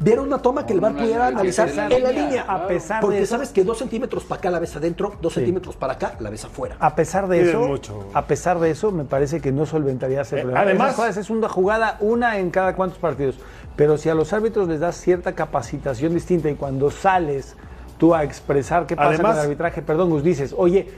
[0.00, 2.42] Vieron una toma que el bar pudiera analizar en la línea, línea.
[2.48, 5.34] a pesar porque de eso, sabes que dos centímetros para acá la ves adentro, dos
[5.34, 6.76] centímetros para acá la ves afuera.
[6.78, 8.04] A pesar de eso, mucho.
[8.14, 10.60] a pesar de eso, me parece que no solventaría ese Eh, problema.
[10.60, 13.40] además- Esas es una jugada una en cada cuantos partidos.
[13.74, 17.56] Pero si a los árbitros les das cierta capacitación distinta y cuando sales
[17.98, 20.88] tú a expresar qué pasa Además- con el arbitraje, perdón, Gus, dices, oye,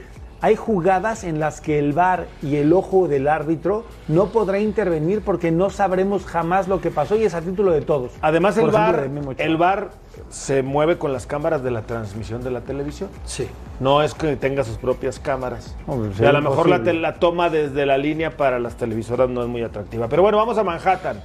[0.43, 5.21] hay jugadas en las que el VAR y el ojo del árbitro no podrá intervenir
[5.21, 8.11] porque no sabremos jamás lo que pasó y es a título de todos.
[8.21, 8.95] Además, el Ochoa.
[9.37, 9.91] el bar
[10.29, 13.09] se mueve con las cámaras de la transmisión de la televisión.
[13.23, 13.47] Sí.
[13.79, 15.75] No es que tenga sus propias cámaras.
[15.85, 19.43] Hombre, y a lo mejor la, la toma desde la línea para las televisoras no
[19.43, 20.07] es muy atractiva.
[20.07, 21.21] Pero bueno, vamos a Manhattan.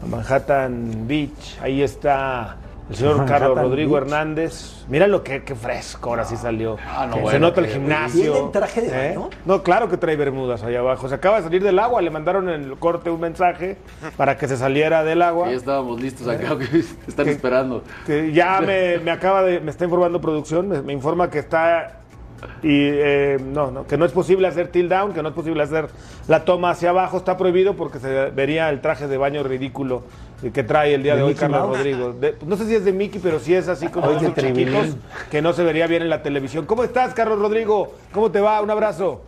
[0.00, 1.58] A Manhattan Beach.
[1.60, 2.56] Ahí está
[2.88, 4.02] el señor Manhattan Carlos Rodrigo Beach.
[4.04, 4.84] Hernández.
[4.88, 6.76] Mira lo que, fresco, ahora sí salió.
[6.86, 8.32] Ah, no, Se bueno, nota el gimnasio.
[8.32, 9.30] ¿Tiene traje de baño?
[9.44, 11.08] No, claro que trae bermudas allá abajo.
[11.08, 13.76] Se acaba de salir del agua, le mandaron en el corte un mensaje
[14.16, 15.50] para que se saliera del agua.
[15.50, 17.82] Ya estábamos listos acá, que te están esperando.
[18.06, 22.00] Que ya me, me acaba de, me está informando producción, me, me informa que está
[22.62, 25.62] Y eh, no, no, que no es posible hacer tilt down, que no es posible
[25.62, 25.88] hacer
[26.26, 30.02] la toma hacia abajo, está prohibido porque se vería el traje de baño ridículo
[30.54, 31.76] que trae el día de, ¿De hoy Mickey Carlos Mouse?
[31.78, 32.12] Rodrigo.
[32.12, 34.96] De- no sé si es de Mickey, pero sí es así como de chiquitos
[35.30, 36.64] que no se vería bien en la televisión.
[36.66, 37.94] ¿Cómo estás, Carlos Rodrigo?
[38.12, 38.60] ¿Cómo te va?
[38.60, 39.22] Un abrazo.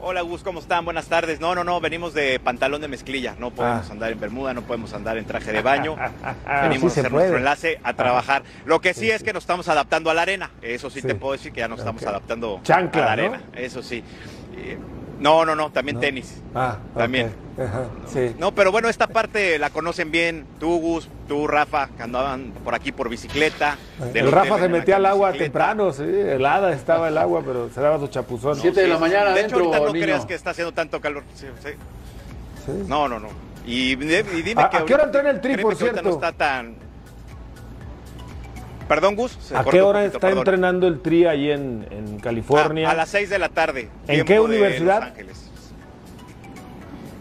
[0.00, 0.84] Hola Gus, ¿cómo están?
[0.84, 1.40] Buenas tardes.
[1.40, 3.34] No, no, no, venimos de pantalón de mezclilla.
[3.40, 3.92] No podemos Ah.
[3.92, 5.96] andar en bermuda, no podemos andar en traje de baño.
[6.46, 8.42] Ah, venimos sí a hacer nuestro enlace a trabajar.
[8.64, 10.50] Lo que sí, es que nos estamos adaptando a la arena.
[10.62, 11.06] Eso sí, Sí.
[11.08, 13.28] te puedo decir que ya nos estamos adaptando Chancla, a la ¿no?
[13.34, 13.42] arena.
[13.56, 14.04] Eso sí.
[15.18, 16.42] No, no, no, también tenis.
[16.54, 17.32] Ah, También.
[17.58, 18.34] Ajá, sí.
[18.38, 20.44] No, pero bueno, esta parte la conocen bien.
[20.60, 23.78] Tú, Gus, tú, Rafa, que andaban por aquí por bicicleta.
[24.12, 25.52] El Rafa se en metía al agua bicicleta.
[25.74, 28.56] temprano, sí, helada estaba el agua, pero se daba su chapuzón.
[28.56, 30.04] Siete de la mañana De hecho, ahorita no niño.
[30.04, 31.22] creas que está haciendo tanto calor.
[31.34, 31.70] Sí, sí.
[32.66, 32.72] Sí.
[32.86, 33.28] No, no, no.
[33.64, 36.02] Y, dime ¿A- que a qué hora ahorita- entrena el Tri, por cierto?
[36.02, 36.76] no está tan...
[38.88, 39.36] Perdón, Gus.
[39.52, 42.88] ¿A qué hora poquito, está entrenando el Tri ahí en, en California?
[42.88, 43.88] A, a las 6 de la tarde.
[44.06, 45.00] ¿En qué universidad?
[45.00, 45.50] Los Ángeles.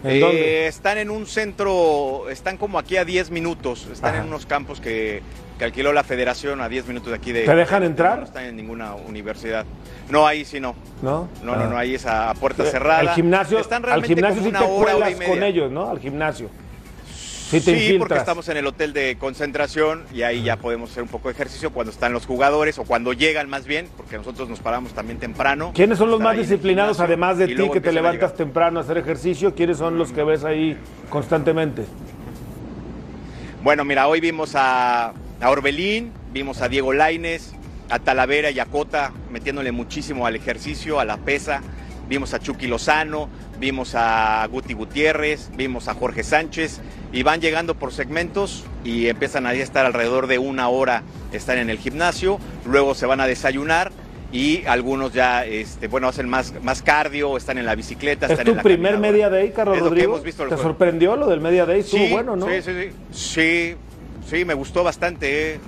[0.04, 0.67] ¿En Eh, dónde?
[0.67, 3.88] Están en un centro, están como aquí a 10 minutos.
[3.91, 4.21] Están Ajá.
[4.21, 5.23] en unos campos que,
[5.58, 7.41] que alquiló la federación a 10 minutos de aquí de...
[7.45, 8.19] ¿Te dejan de- entrar?
[8.19, 9.65] No están en ninguna universidad.
[10.12, 10.75] No, ahí sí no.
[11.01, 11.28] ¿No?
[11.43, 11.80] No, no, no, Ah.
[11.80, 12.99] ahí es a, puerta Eh, cerrada.
[12.99, 15.47] Al gimnasio, Están al gimnasio sí una te hora, hora cuelas con media.
[15.47, 15.89] ellos, ¿no?
[15.89, 16.49] Al gimnasio.
[17.49, 21.27] Sí porque estamos en el hotel de concentración y ahí ya podemos hacer un poco
[21.27, 24.93] de ejercicio cuando están los jugadores o cuando llegan más bien, porque nosotros nos paramos
[24.93, 25.71] también temprano.
[25.75, 28.84] ¿Quiénes son los más disciplinados, gimnasio además de ti, que te a levantas temprano a
[28.84, 29.53] hacer ejercicio?
[29.53, 30.75] ¿Quiénes son los que ves ahí
[31.10, 31.86] constantemente?
[33.63, 37.53] Bueno, mira, hoy vimos a, a Orbelín, vimos a Diego Laines,
[37.89, 41.62] a Talavera y a Cota metiéndole muchísimo al ejercicio, a la pesa.
[42.08, 46.79] Vimos a Chucky Lozano, vimos a Guti Gutiérrez, vimos a Jorge Sánchez
[47.11, 51.69] y van llegando por segmentos y empiezan a estar alrededor de una hora, están en
[51.69, 53.91] el gimnasio, luego se van a desayunar
[54.31, 58.45] y algunos ya, este, bueno, hacen más, más cardio, están en la bicicleta, ¿Es están
[58.45, 58.97] tu en la primer.
[58.97, 60.19] Media Day, Carlos Rodrigo?
[60.19, 61.83] ¿Te sorprendió lo del Media Day?
[61.83, 62.47] Sí, bueno, ¿no?
[62.47, 62.89] Sí, sí, sí.
[63.11, 63.75] Sí,
[64.37, 65.53] sí, me gustó bastante.
[65.53, 65.59] eh.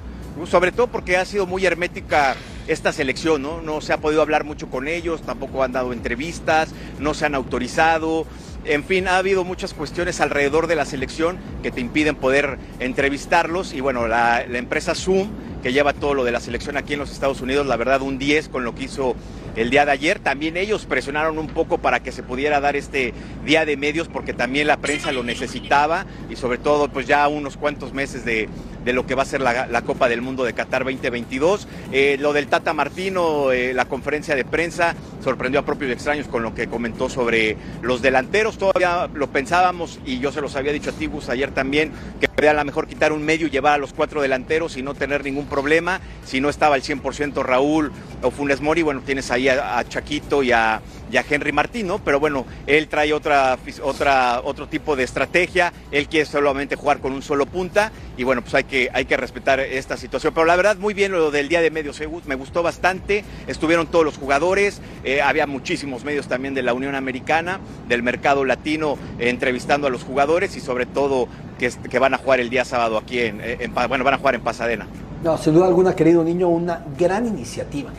[0.45, 2.35] Sobre todo porque ha sido muy hermética
[2.67, 3.61] esta selección, ¿no?
[3.61, 7.35] No se ha podido hablar mucho con ellos, tampoco han dado entrevistas, no se han
[7.35, 8.25] autorizado.
[8.65, 13.73] En fin, ha habido muchas cuestiones alrededor de la selección que te impiden poder entrevistarlos.
[13.73, 15.29] Y bueno, la, empresa Zoom,
[15.63, 18.17] que lleva todo lo de la selección aquí en los Estados Unidos, la verdad, un
[18.17, 19.15] 10 con lo que hizo
[19.55, 20.19] el día de ayer.
[20.19, 23.13] También ellos presionaron un poco para que se pudiera dar este
[23.45, 27.55] día de medios porque también la prensa lo necesitaba y sobre todo pues ya unos
[27.55, 28.49] cuantos meses de,
[28.87, 31.67] de lo que va a ser la, la Copa del Mundo de Qatar 2022.
[31.91, 36.41] Eh, lo del Tata Martino, eh, la conferencia de prensa, sorprendió a propios extraños con
[36.41, 38.57] lo que comentó sobre los delanteros.
[38.57, 42.26] Todavía lo pensábamos y yo se los había dicho a ti, Gus, ayer también, que
[42.37, 44.93] podía a lo mejor quitar un medio y llevar a los cuatro delanteros y no
[44.93, 45.99] tener ningún problema.
[46.23, 50.51] Si no estaba el 100% Raúl o Funes Mori, bueno, tienes ahí a, Chaquito y
[50.51, 50.79] a,
[51.11, 51.97] Henry Martín, ¿no?
[51.97, 57.11] Pero bueno, él trae otra, otra, otro tipo de estrategia, él quiere solamente jugar con
[57.13, 60.31] un solo punta y bueno, pues hay que, hay que respetar esta situación.
[60.35, 64.05] Pero la verdad, muy bien lo del día de medios, me gustó bastante, estuvieron todos
[64.05, 69.29] los jugadores, eh, había muchísimos medios también de la Unión Americana, del mercado latino, eh,
[69.29, 73.19] entrevistando a los jugadores y sobre todo que, van a jugar el día sábado aquí
[73.19, 74.87] en, eh, en bueno, van a jugar en Pasadena.
[75.23, 77.89] No, sin duda alguna, querido niño, una gran iniciativa.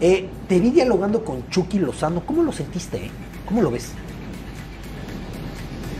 [0.00, 2.24] Eh, te vi dialogando con Chucky Lozano.
[2.24, 2.96] ¿Cómo lo sentiste?
[2.98, 3.10] eh?
[3.46, 3.92] ¿Cómo lo ves?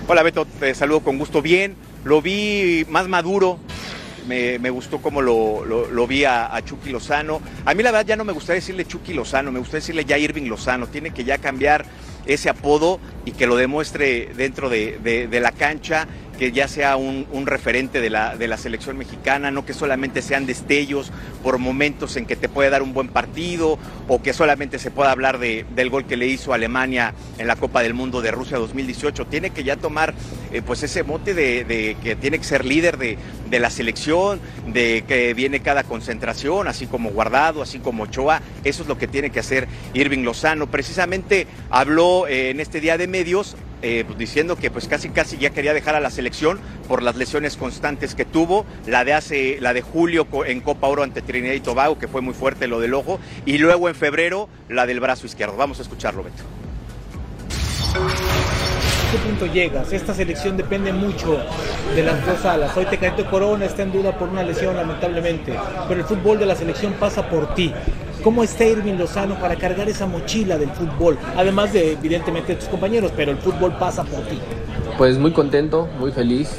[0.07, 1.43] Hola Beto, te saludo con gusto.
[1.43, 3.59] Bien, lo vi más maduro,
[4.27, 7.41] me, me gustó cómo lo, lo- lo vi a, a Chucky Lozano.
[7.65, 10.17] A mí la verdad ya no me gustaría decirle Chucky Lozano, me gustaría decirle ya
[10.17, 10.87] Irving Lozano.
[10.87, 11.85] Tiene que ya cambiar
[12.25, 16.07] ese apodo y que lo demuestre dentro de, de- de la cancha,
[16.39, 20.47] que ya sea un, referente de la, de la selección mexicana, no que solamente sean
[20.47, 21.11] destellos
[21.43, 25.11] por momentos en que te puede dar un buen partido o que solamente se pueda
[25.11, 28.59] hablar de- del gol que le hizo Alemania en la Copa del Mundo de Rusia
[28.59, 29.27] 2018.
[29.27, 30.15] Tiene que ya tomar
[30.53, 33.19] eh, pues ese mote de, de que tiene que ser líder de,
[33.51, 38.43] de la selección, de que viene cada concentración, así como Guardado, así como Ochoa.
[38.65, 40.71] Eso es lo que tiene que hacer Irving Lozano.
[40.71, 45.39] Precisamente habló eh, en este día de medios eh, pues, diciendo que pues casi casi
[45.39, 49.59] ya quería dejar a la selección por las lesiones constantes que tuvo, la de hace,
[49.61, 52.81] la de julio en Copa Oro ante Trinidad y Tobago, que fue muy fuerte lo
[52.81, 55.57] del ojo, y luego en febrero la del brazo izquierdo.
[55.57, 56.43] Vamos a escucharlo, Beto.
[59.09, 59.93] ¿A qué punto llegas?
[59.93, 61.41] Esta selección depende mucho
[61.95, 62.77] de las dos alas.
[62.77, 65.55] Hoy Tecatito Corona está en duda por una lesión, lamentablemente,
[65.89, 67.73] pero el fútbol de la selección pasa por ti.
[68.23, 71.17] ¿Cómo está Irving Lozano para cargar esa mochila del fútbol?
[71.37, 74.39] Además de, evidentemente, de tus compañeros, pero el fútbol pasa por ti.
[74.97, 76.51] Pues muy contento, muy feliz.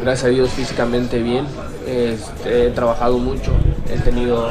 [0.00, 1.46] Gracias a Dios físicamente bien.
[1.86, 3.50] Este, he trabajado mucho,
[3.92, 4.50] he tenido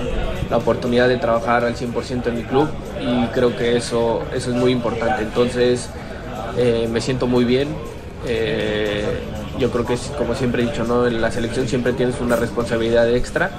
[0.49, 2.67] la oportunidad de trabajar al 100% en mi club
[2.99, 5.23] y creo que eso, eso es muy importante.
[5.23, 5.89] Entonces
[6.57, 7.69] eh, me siento muy bien.
[8.25, 9.05] Eh,
[9.59, 11.07] yo creo que como siempre he dicho, ¿no?
[11.07, 13.51] en la selección siempre tienes una responsabilidad extra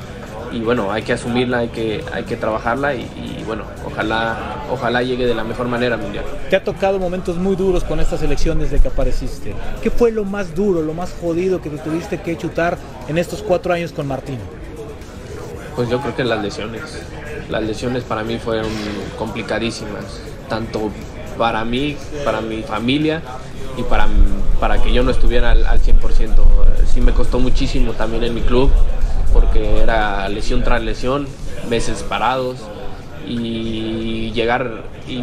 [0.52, 5.02] y bueno, hay que asumirla, hay que, hay que trabajarla y, y, bueno, ojalá, ojalá
[5.02, 6.24] llegue de la mejor manera al Mundial.
[6.50, 9.54] Te ha tocado momentos muy duros con esta selección desde que apareciste.
[9.82, 13.42] ¿Qué fue lo más duro, lo más jodido que te tuviste que chutar en estos
[13.42, 14.38] cuatro años con Martín?
[15.76, 16.82] Pues yo creo que las lesiones.
[17.48, 18.70] Las lesiones para mí fueron
[19.18, 20.90] complicadísimas, tanto
[21.38, 23.22] para mí, para mi familia
[23.76, 24.08] y para,
[24.61, 26.34] para que yo no estuviera al, al 100%.
[26.92, 28.70] Sí me costó muchísimo también en mi club
[29.32, 31.26] porque era lesión tras lesión,
[31.68, 32.58] meses parados
[33.26, 35.22] y llegar y,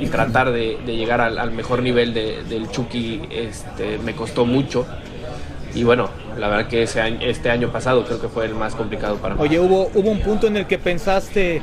[0.00, 4.44] y tratar de, de llegar al, al, mejor nivel de, del Chucky este, me costó
[4.44, 4.86] mucho.
[5.74, 8.74] Y bueno, la verdad que ese año, este año pasado creo que fue el más
[8.74, 9.40] complicado para mí.
[9.42, 11.62] Oye, ¿hubo, hubo un punto en el que pensaste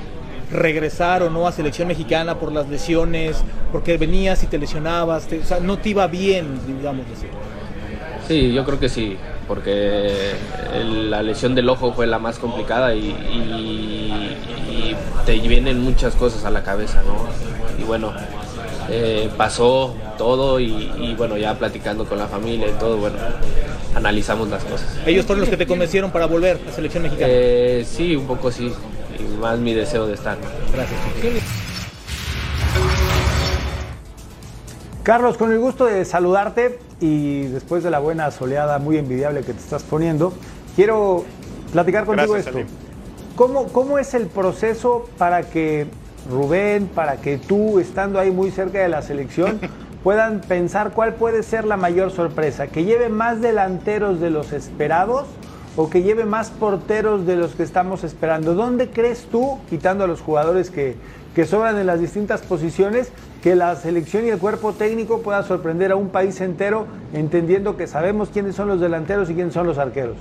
[0.51, 3.37] regresar o no a selección mexicana por las lesiones,
[3.71, 7.27] porque venías y te lesionabas, te, o sea, no te iba bien, digamos así.
[8.27, 9.17] Sí, yo creo que sí,
[9.49, 10.35] porque
[10.75, 14.37] el, la lesión del ojo fue la más complicada y, y,
[14.69, 17.15] y, te vienen muchas cosas a la cabeza, ¿no?
[17.81, 18.13] Y bueno,
[18.89, 23.17] eh, pasó todo y, y, bueno, ya platicando con la familia y todo, bueno,
[23.95, 24.87] analizamos las cosas.
[25.07, 27.31] ¿Ellos fueron los que te convencieron para volver a selección mexicana?
[27.31, 28.71] Eh, sí, un poco sí,
[29.17, 30.37] y más mi deseo de estar.
[30.71, 30.99] Gracias.
[35.01, 39.53] Carlos, con el gusto de saludarte y después de la buena soleada muy envidiable que
[39.53, 40.33] te estás poniendo,
[40.75, 41.25] quiero
[41.71, 42.73] platicar contigo Gracias, esto.
[43.35, 45.87] ¿Cómo, ¿Cómo es el proceso para que
[46.29, 49.59] Rubén, para que tú, estando ahí muy cerca de la selección,
[50.03, 52.67] puedan pensar cuál puede ser la mayor sorpresa?
[52.67, 55.27] ¿Que lleve más delanteros de los esperados
[55.77, 58.55] o que lleve más porteros de los que estamos esperando?
[58.55, 60.97] ¿Dónde crees tú, quitando a los jugadores que,
[61.33, 65.91] que sobran en las distintas posiciones, que la selección y el cuerpo técnico pueda sorprender
[65.91, 69.77] a un país entero, entendiendo que sabemos quiénes son los delanteros y quiénes son los
[69.77, 70.17] arqueros?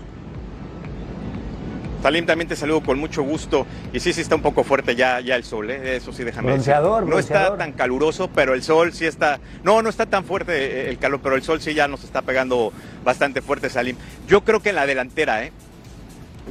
[2.02, 3.66] Salim, también te saludo con mucho gusto.
[3.92, 5.96] Y sí, sí está un poco fuerte ya, ya el sol, ¿eh?
[5.96, 7.08] eso sí, déjame bronceador, decir.
[7.10, 7.52] No bronceador.
[7.54, 9.40] está tan caluroso, pero el sol sí está...
[9.64, 12.72] No, no está tan fuerte el calor, pero el sol sí ya nos está pegando
[13.04, 13.96] bastante fuerte, Salim.
[14.28, 15.52] Yo creo que en la delantera, ¿eh?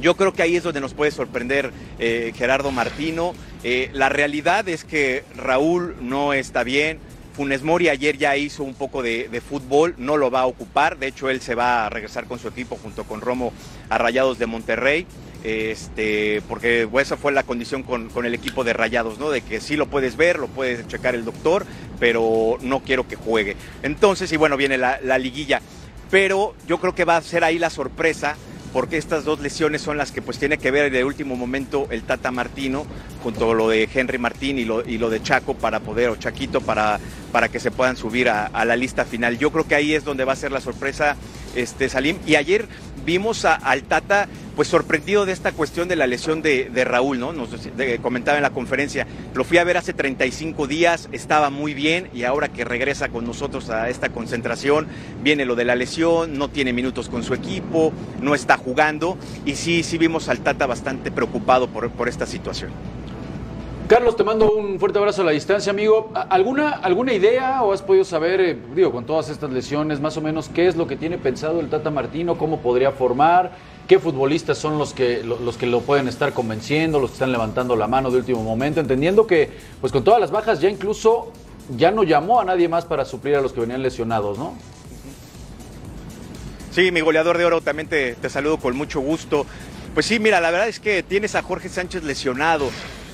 [0.00, 3.34] Yo creo que ahí es donde nos puede sorprender eh, Gerardo Martino.
[3.64, 6.98] Eh, la realidad es que Raúl no está bien.
[7.34, 10.98] Funes Mori ayer ya hizo un poco de, fútbol, no lo va a ocupar.
[10.98, 13.52] De hecho, él se va a regresar con su equipo junto con Romo
[13.88, 15.06] a Rayados de Monterrey.
[15.44, 19.30] Este, porque esa fue la condición con, el equipo de Rayados, ¿no?
[19.30, 21.64] De que sí lo puedes ver, lo puedes checar el doctor,
[22.00, 23.56] pero no quiero que juegue.
[23.84, 25.60] Entonces, y bueno, viene la liguilla.
[26.10, 28.36] Pero yo creo que va a ser ahí la sorpresa
[28.72, 32.02] porque estas dos lesiones son las que pues tiene que ver de último momento el
[32.02, 32.86] Tata Martino
[33.22, 36.16] junto a lo de Henry Martín y lo, y lo de Chaco para poder, o
[36.16, 37.00] Chaquito para,
[37.32, 39.38] para que se puedan subir a, a, la lista final.
[39.38, 41.16] Yo creo que ahí es donde va a ser la sorpresa
[41.54, 42.18] este Salim.
[42.26, 42.68] Y ayer
[43.08, 47.32] vimos a, al Tata pues sorprendido de esta cuestión de la lesión de, Raúl, ¿no?
[47.32, 47.48] Nos
[48.02, 52.24] comentaba en la conferencia, lo fui a ver hace 35 días, estaba muy bien y
[52.24, 54.88] ahora que regresa con nosotros a esta concentración,
[55.22, 59.16] viene lo de la lesión, no tiene minutos con su equipo, no está jugando
[59.46, 62.72] y sí, sí vimos al Tata bastante preocupado por, por esta situación.
[63.88, 66.12] Carlos, te mando un fuerte abrazo a la distancia, amigo.
[66.12, 70.20] ¿Alguna, alguna idea o has podido saber, eh, digo, con todas estas lesiones, más o
[70.20, 73.52] menos qué es lo que tiene pensado el Tata Martino, cómo podría formar,
[73.86, 77.76] qué futbolistas son los que, los que lo pueden estar convenciendo, los que están levantando
[77.76, 81.32] la mano de último momento, entendiendo que, pues con todas las bajas, ya incluso
[81.74, 84.52] ya no llamó a nadie más para suplir a los que venían lesionados, ¿no?
[86.72, 89.46] Sí, mi goleador de oro, también te, te saludo con mucho gusto.
[89.94, 92.68] Pues sí, mira, la verdad es que tienes a Jorge Sánchez lesionado,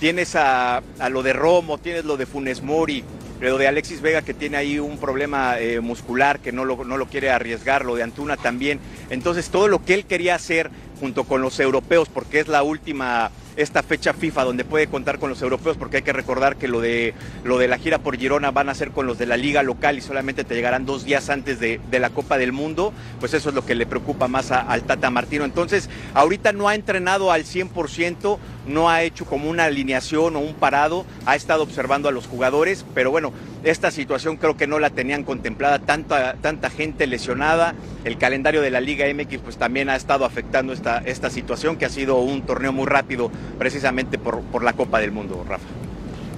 [0.04, 3.02] tienes a, a, lo de Romo, tienes lo de Funes Mori,
[3.40, 6.98] lo de Alexis Vega que tiene ahí un problema eh, muscular que no lo, no
[6.98, 8.80] lo quiere arriesgar, lo de Antuna también.
[9.08, 13.31] Entonces todo lo que él quería hacer junto con los europeos, porque es la última
[13.57, 16.81] esta fecha FIFA donde puede contar con los europeos, porque hay que recordar que lo
[16.81, 19.63] de, lo de la gira por Girona van a ser con los de la liga
[19.63, 23.35] local y solamente te llegarán dos días antes de, de la Copa del Mundo, pues
[23.35, 25.44] eso es lo que le preocupa más al Tata Martino.
[25.44, 30.55] Entonces, ahorita no ha entrenado al 100%, no ha hecho como una alineación o un
[30.55, 33.33] parado, ha estado observando a los jugadores, pero bueno,
[33.63, 37.75] esta situación creo que no la tenían contemplada, tanta, tanta gente lesionada,
[38.05, 41.87] el calendario de la Liga MX pues también ha estado afectando esta, esta situación, que
[41.87, 45.64] ha sido un torneo muy rápido precisamente por, por la Copa del Mundo, Rafa.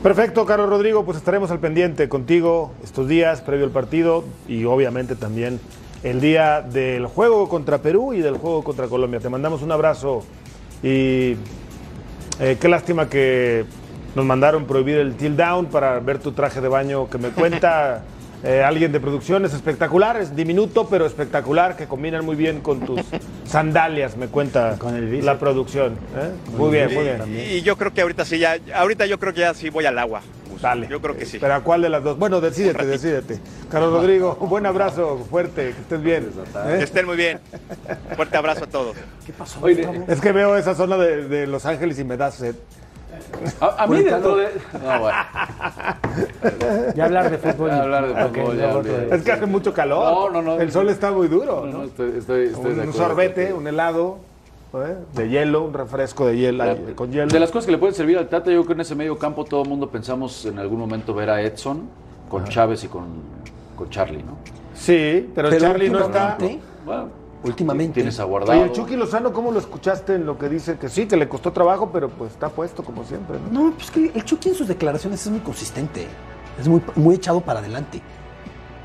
[0.02, 5.16] Perfecto, Carlos Rodrigo, pues estaremos al pendiente contigo estos días previo al partido y obviamente
[5.16, 5.58] también
[6.02, 9.20] el día del juego contra Perú y del juego contra Colombia.
[9.20, 10.24] Te mandamos un abrazo
[10.82, 11.36] y
[12.38, 13.64] Eh, qué lástima que
[14.14, 18.02] nos mandaron prohibir el till down para ver tu traje de baño que me cuenta
[18.46, 19.44] eh, alguien de producción.
[19.44, 23.00] Es espectacular, es diminuto, pero espectacular, que combinan muy bien con tus
[23.44, 24.78] sandalias, me cuenta
[25.22, 25.94] la producción.
[26.16, 26.30] ¿eh?
[26.56, 27.22] Muy bien, muy bien.
[27.28, 29.86] Y, y yo creo que ahorita sí, ya, ahorita yo creo que ya sí voy
[29.86, 30.22] al agua.
[30.60, 30.88] Dale.
[30.88, 31.38] Yo creo que sí.
[31.38, 32.18] Pero ¿a cuál de las dos?
[32.18, 33.40] Bueno, decídete, decídete.
[33.70, 36.30] Carlos Rodrigo, un buen abrazo, fuerte, que estés bien.
[36.66, 36.76] ¿eh?
[36.78, 37.40] Que estén muy bien.
[38.14, 38.96] Fuerte abrazo a todos.
[39.26, 39.66] ¿Qué pasó?
[39.68, 42.54] Es que veo esa zona de, de Los Ángeles y me da sed.
[43.60, 44.48] A, a mí dentro de...
[44.84, 45.16] No, bueno.
[46.94, 47.70] Ya hablar de fútbol.
[47.70, 49.06] Ya hablar de Ok, fútbol, ya ya, voto olvídate.
[49.06, 50.32] de- Es que hace mucho calor.
[50.32, 50.60] No, no, no.
[50.60, 51.66] El sol está muy duro.
[51.66, 51.78] No, ¿no?
[51.78, 54.18] no, estoy, estoy, estoy de un sorbete, un helado
[54.74, 54.96] ¿eh?
[55.14, 56.64] de hielo, un refresco de hielo,
[56.94, 57.28] con hielo.
[57.28, 59.18] De las cosas que le pueden servir al Tata, yo creo que en ese medio
[59.18, 61.88] campo todo el mundo pensamos en algún momento ver a Edson
[62.28, 63.04] con Chávez y con,
[63.76, 64.36] con Charlie, ¿no?
[64.74, 66.36] Sí, pero, Pero Charlie no está.
[66.84, 67.08] Bueno,
[67.42, 67.94] Últimamente.
[67.94, 68.58] tienes aguardado.
[68.58, 70.76] Oye, el Chucky Lozano, ¿cómo lo escuchaste en lo que dice?
[70.78, 73.38] Que sí, que le costó trabajo, pero pues está puesto como siempre.
[73.52, 73.64] ¿no?
[73.68, 76.06] No, pues que el Chucky en sus declaraciones es muy consistente.
[76.60, 78.00] Es muy, muy echado para adelante.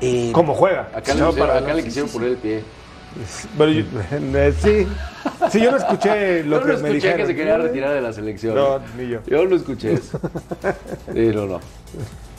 [0.00, 0.88] Eh, ¿Cómo juega?
[0.94, 2.62] Acá, le para- acá le quisieron poner el pie.
[3.58, 4.86] Pero yo- eh, sí.
[5.50, 7.16] Sí, yo no escuché lo Yo que no me escuché dijeron.
[7.18, 8.54] que se quería retirar de la selección.
[8.54, 9.20] No, ni yo.
[9.26, 10.18] Yo no escuché eso.
[11.12, 11.60] Sí, no, no.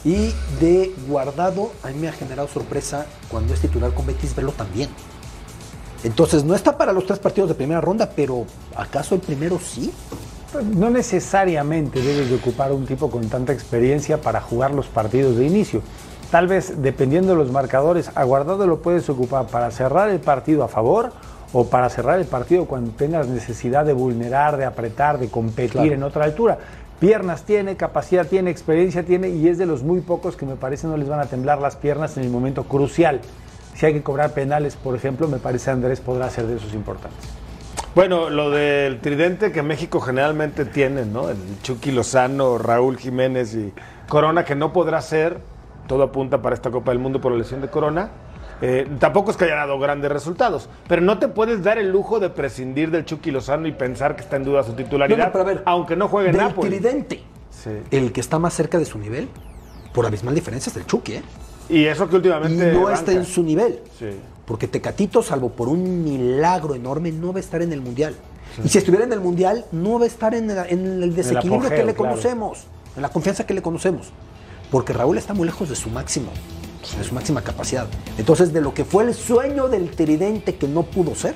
[0.06, 4.52] Y de guardado, a mí me ha generado sorpresa cuando es titular con Betis verlo
[4.52, 4.90] también.
[6.04, 8.46] Entonces, no está para los tres partidos de primera ronda, pero
[8.76, 9.92] ¿acaso el primero sí?
[10.52, 15.38] Pues, No necesariamente debes de ocupar un tipo con tanta experiencia para jugar los partidos
[15.38, 15.82] de inicio.
[16.30, 20.64] Tal vez, dependiendo de los marcadores, a Guardado lo puedes ocupar para cerrar el partido
[20.64, 21.12] a favor
[21.54, 25.94] o para cerrar el partido cuando tengas necesidad de vulnerar, de apretar, de competir Claro.
[25.94, 26.58] en otra altura.
[27.00, 30.88] Piernas tiene, capacidad tiene, experiencia tiene y es de los muy pocos que me parece
[30.88, 33.22] no les van a temblar las piernas en el momento crucial.
[33.76, 37.28] Si hay que cobrar penales, por ejemplo, me parece Andrés podrá ser de esos importantes.
[37.96, 41.30] Bueno, lo del tridente que México generalmente tiene, ¿no?
[41.30, 43.72] El Chucky Lozano, Raúl Jiménez y
[44.08, 45.40] Corona, que no podrá ser,
[45.88, 48.10] todo apunta para esta Copa del Mundo por la lesión de Corona.
[48.62, 52.20] Eh, tampoco es que haya dado grandes resultados, pero no te puedes dar el lujo
[52.20, 55.32] de prescindir del Chucky Lozano y pensar que está en duda su titularidad, No, no,
[55.32, 56.72] pero a ver, aunque no juegue en Del Nápoles.
[56.72, 57.72] tridente, Sí.
[57.92, 59.28] el que está más cerca de su nivel,
[59.94, 61.24] por abismal diferencia, es el Chucky, ¿eh?
[61.74, 62.72] Y eso que Y últimamente.
[62.72, 62.94] no banca.
[63.00, 63.80] está en su nivel.
[64.00, 64.08] Sí.
[64.46, 68.16] Porque Tecatito, salvo por un milagro enorme, no va a estar en el Mundial.
[68.64, 71.60] Y si estuviera en el Mundial, no va a estar en, el- en el desequilibrio
[71.62, 72.10] apogeo, que le claro.
[72.10, 72.66] conocemos,
[72.96, 74.08] en la confianza que le conocemos.
[74.70, 76.28] Porque Raúl está muy lejos de su máximo,
[76.98, 77.88] de su máxima capacidad.
[78.18, 81.36] Entonces, de lo que fue el sueño del tridente que no pudo ser,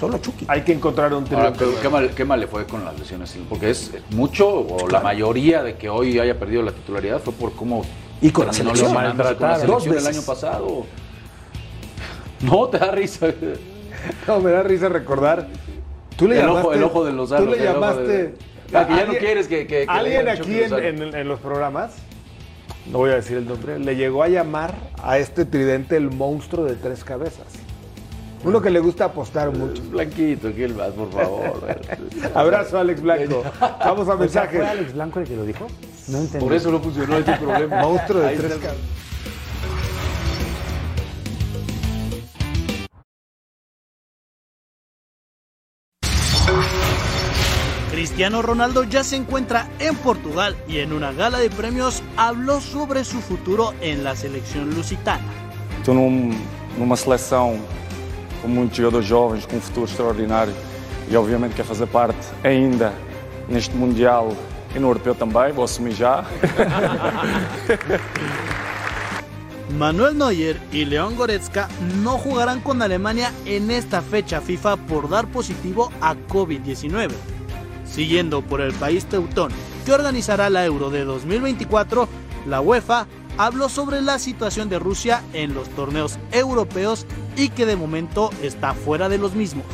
[0.00, 0.46] solo Chucky.
[0.48, 1.58] Hay que encontrar un Ahora, tridente.
[1.58, 3.36] pero ¿qué, mal, qué mal le fue con las lesiones?
[3.48, 7.52] Porque es mucho, o la mayoría de que hoy haya perdido la titularidad fue por
[7.52, 7.82] cómo
[8.20, 8.92] Y con la selección.
[8.94, 9.66] Maltrataron.
[9.66, 10.86] Dos el año pasado.
[12.40, 13.26] No, te da risa.
[14.26, 15.48] No, me da risa recordar.
[16.16, 18.02] Tú le El ojo- llamaste, el ojo de Lozano, Tú le ojo llamaste.
[18.06, 18.34] de-
[18.66, 20.82] Ah, que ya no alguien- quieres que- que- que le alguien digan aquí en, Lozano.
[20.88, 21.96] en- en los programas,
[22.92, 26.64] no voy a decir el nombre, le llegó a llamar a este tridente el monstruo
[26.64, 27.46] de tres cabezas.
[28.44, 29.82] Uno que le gusta apostar mucho.
[29.90, 31.76] Blanquito, ¿quién más, por favor?
[32.34, 33.42] Abrazo, Alex Blanco.
[33.80, 34.58] Vamos a sea, mensajes.
[34.60, 35.66] ¿Fue Alex Blanco el que lo dijo?
[36.08, 36.44] No entendí.
[36.44, 37.82] Por eso no funcionó este problema.
[37.82, 38.98] Monstruo de Ahí tres cabezas.
[47.90, 53.02] Cristiano Ronaldo ya se encuentra en Portugal y en una gala de premios habló sobre
[53.04, 55.24] su futuro en la selección lusitana.
[55.78, 56.30] Estou num,
[56.78, 57.58] numa seleção
[58.40, 60.54] com muitos jogadores jovens, com um futuro extraordinário
[61.10, 62.92] e obviamente quer fazer parte ainda
[63.48, 64.36] neste Mundial
[64.74, 66.24] e no Europeu também, vou assumir já.
[69.76, 71.68] Manuel Neuer y León Goretzka
[72.02, 77.10] no jugarán con Alemania en esta fecha FIFA por dar positivo a COVID-19.
[77.84, 79.52] Siguiendo por el país teutón
[79.84, 82.08] que organizará la Euro de 2024,
[82.46, 83.06] la UEFA
[83.36, 87.06] habló sobre la situación de Rusia en los torneos europeos
[87.36, 89.66] y que de momento está fuera de los mismos.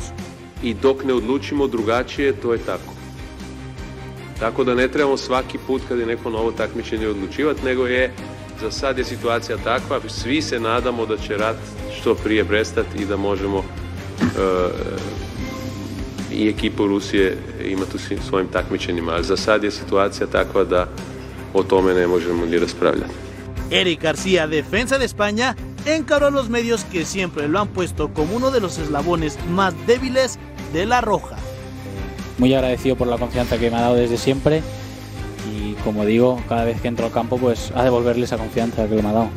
[0.65, 2.94] i dok ne odlučimo drugačije, to je tako.
[4.39, 6.29] Tako da ne trebamo svaki put kad je neko
[7.09, 7.87] odlučivati, nego
[12.15, 13.63] prije prestati i da možemo
[14.19, 14.25] e,
[16.31, 16.47] i
[17.71, 17.97] imati
[20.23, 20.87] je takva da
[21.53, 23.13] o tome ne možemo ni raspravljati.
[23.71, 25.55] Eric García, defensa de España,
[25.85, 29.73] encaró a los medios que siempre lo han puesto como uno de los eslabones más
[29.87, 30.37] débiles
[30.73, 31.37] de la Roja.
[32.37, 34.61] Muy agradecido por la confianza que me ha dado desde siempre
[35.51, 39.01] y como digo, cada vez que entro al campo pues a devolverle esa confianza que
[39.01, 39.29] me ha dado.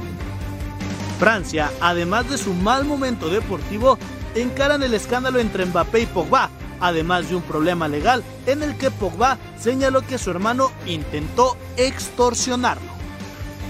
[1.18, 3.99] Francia, además de su mal momento deportivo,
[4.34, 8.90] encaran el escándalo entre Mbappé y Pogba, además de un problema legal en el que
[8.90, 12.99] Pogba señaló que su hermano intentó extorsionarlo.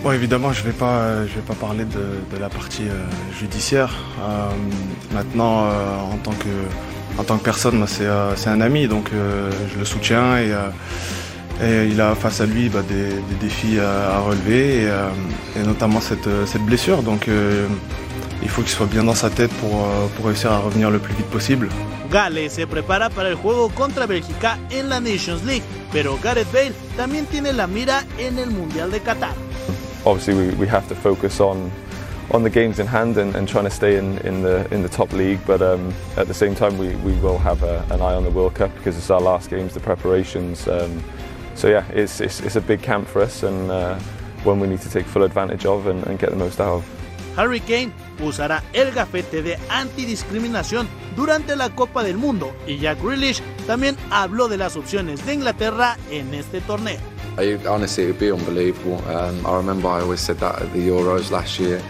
[0.03, 3.05] Bon, évidemment, je ne vais, pas, je vais pas parler de, de la partie euh,
[3.37, 3.93] judiciaire.
[4.21, 4.49] Euh,
[5.13, 6.47] maintenant, euh, en, tant que,
[7.19, 10.53] en tant que personne, c'est euh, c'est un ami, donc euh, je le soutiens et,
[10.53, 10.71] euh,
[11.61, 15.09] et il a face à lui bah, des, des défis à, à relever et, euh,
[15.57, 17.03] et notamment cette, cette blessure.
[17.03, 17.67] Donc, euh,
[18.41, 21.01] il faut qu'il soit bien dans sa tête pour, euh, pour réussir à revenir le
[21.01, 21.69] plus vite possible.
[22.13, 26.73] Gales se prepara para el juego contra Bélgica en la Nations League, pero Gareth Bale
[26.97, 29.35] también tiene la mira en el Mundial de Qatar.
[30.05, 31.71] obviously we, we have to focus on
[32.31, 34.89] on the games in hand and, and trying to stay in, in the in the
[34.89, 35.41] top league.
[35.47, 38.31] But um, at the same time, we, we will have a, an eye on the
[38.31, 40.69] World Cup because it's our last games, the preparations.
[40.69, 41.03] Um,
[41.55, 43.99] so yeah, it's, it's it's a big camp for us and uh,
[44.45, 46.85] one we need to take full advantage of and, and get the most out of.
[47.37, 53.41] Harry Kane usará el gafete de antidiscriminación durante la Copa del Mundo y Jack Grealish
[53.67, 56.99] también habló de las opciones de Inglaterra en este torneo.
[57.39, 58.97] I, honestly, it would be unbelievable.
[59.09, 61.81] Um, I remember I always said that at the Euros last year.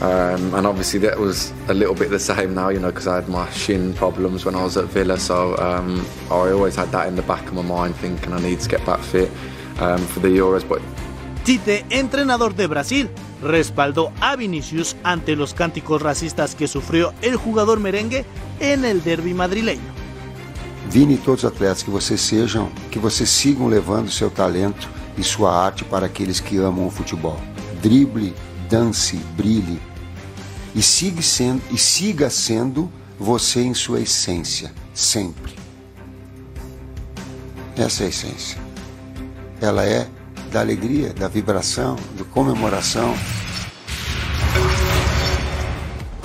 [0.00, 3.14] Um, and obviously that was a little bit the same now, you know, because I
[3.16, 5.18] had my shin problems when I was at Villa.
[5.18, 8.60] So um, I always had that in the back of my mind, thinking I need
[8.60, 9.30] to get back fit
[9.80, 10.68] um, for the Euros.
[10.68, 10.82] But
[11.44, 13.08] Tite, entrenador de Brasil,
[13.40, 18.24] respaldó a Vinicius ante los cánticos racistas que sufrió el jugador merengue
[18.60, 19.94] en el derby madrileño.
[20.90, 25.22] Vini e todos os atletas que vocês sejam, que vocês sigam levando seu talento e
[25.22, 27.40] sua arte para aqueles que amam o futebol.
[27.82, 28.34] Drible,
[28.68, 29.80] dance, brilhe
[30.74, 35.54] e siga sendo, e siga sendo você em sua essência, sempre.
[37.76, 38.58] Essa é a essência.
[39.60, 40.06] Ela é
[40.52, 43.14] da alegria, da vibração, da comemoração.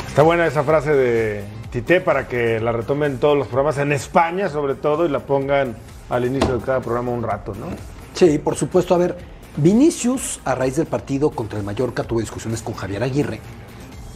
[0.08, 4.50] Está buena esa frase de Tite para que la retomen todos los programas en España,
[4.50, 5.78] sobre todo, y la pongan
[6.10, 7.68] al inicio de cada programa un rato, ¿no?
[8.14, 8.94] Sí, por supuesto.
[8.94, 9.18] A ver,
[9.58, 13.42] Vinicius, a raíz del partido contra el Mallorca, tuvo discusiones con Javier Aguirre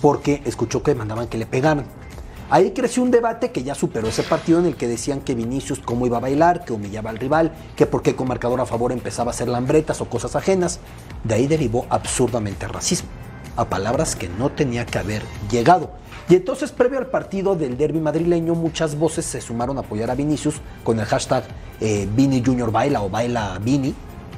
[0.01, 1.85] porque escuchó que mandaban que le pegaran.
[2.49, 5.79] Ahí creció un debate que ya superó ese partido en el que decían que Vinicius
[5.79, 8.93] cómo iba a bailar, que humillaba al rival, que por qué con marcador a favor
[8.93, 10.79] empezaba a hacer lambretas o cosas ajenas.
[11.23, 13.09] De ahí derivó absurdamente racismo,
[13.57, 15.89] a palabras que no tenía que haber llegado.
[16.29, 20.15] Y entonces, previo al partido del derby madrileño, muchas voces se sumaron a apoyar a
[20.15, 21.43] Vinicius con el hashtag
[21.81, 23.93] eh, Vini Junior Baila o Baila Vini,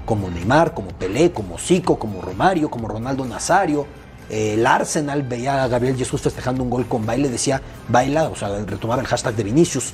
[0.08, 3.86] como Neymar, como Pelé, como Zico, como Romario, como Ronaldo Nazario.
[4.30, 8.36] Eh, el Arsenal veía a Gabriel Jesús festejando un gol con baile, decía baila, o
[8.36, 9.92] sea, retomaba el hashtag de Vinicius.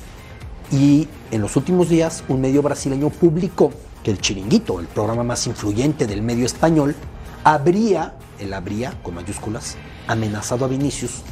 [0.70, 3.72] Y en los últimos días, un medio brasileño publicó
[4.04, 6.94] que el Chiringuito, el programa más influyente del medio español,
[7.42, 11.22] habría, él habría, con mayúsculas, amenazado a Vinicius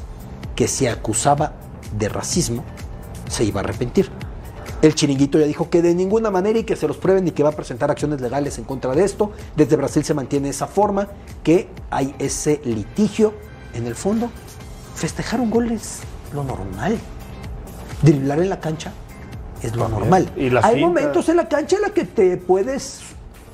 [0.57, 1.53] que se acusaba
[1.97, 2.65] de racismo,
[3.29, 4.11] se iba a arrepentir.
[4.83, 7.45] El chiringuito ya dijo que de ninguna manera y que se los prueben y que
[7.45, 9.31] va a presentar acciones legales en contra de esto.
[9.55, 11.07] Desde Brasil se mantiene esa forma,
[11.45, 13.33] que hay ese litigio.
[13.75, 14.29] En el fondo,
[14.97, 16.01] festejar un gol es
[16.35, 16.99] lo normal.
[18.03, 18.93] Driblar en la cancha
[19.63, 20.33] es lo normal.
[20.37, 23.03] Y hay momentos en la cancha en la que te puedes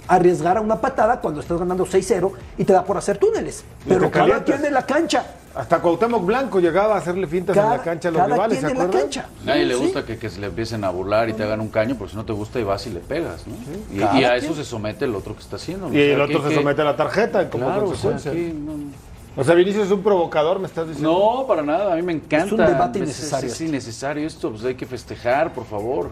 [0.09, 3.65] arriesgar a una patada cuando estás ganando 6-0 y te da por hacer túneles.
[3.87, 5.27] Pero cada quien en la cancha.
[5.55, 8.67] Hasta Cuauhtémoc Blanco llegaba a hacerle fintas en Cada- la cancha a los rivales, ¿se
[8.67, 9.09] en acuerdan?
[9.45, 9.81] Nadie le Sí.
[9.81, 12.17] gusta que, que se le empiecen a burlar y te hagan un caño, porque si
[12.17, 13.55] no te gusta y vas y le pegas, ¿no?
[13.97, 14.25] Y, a quien.
[14.33, 15.89] eso se somete el otro que está haciendo.
[15.89, 15.95] ¿no?
[15.95, 18.11] Y O sea, el otro que- se somete a la tarjeta como Claro, o sea,
[18.11, 18.55] consecuencia.
[18.55, 19.08] no-
[19.39, 21.13] O sea, Vinicius es un provocador, me estás diciendo.
[21.41, 22.45] No, para nada, a mí me encanta.
[22.47, 26.11] Es un debate Es- innecesario Es, es innecesario esto, pues hay que festejar, por favor.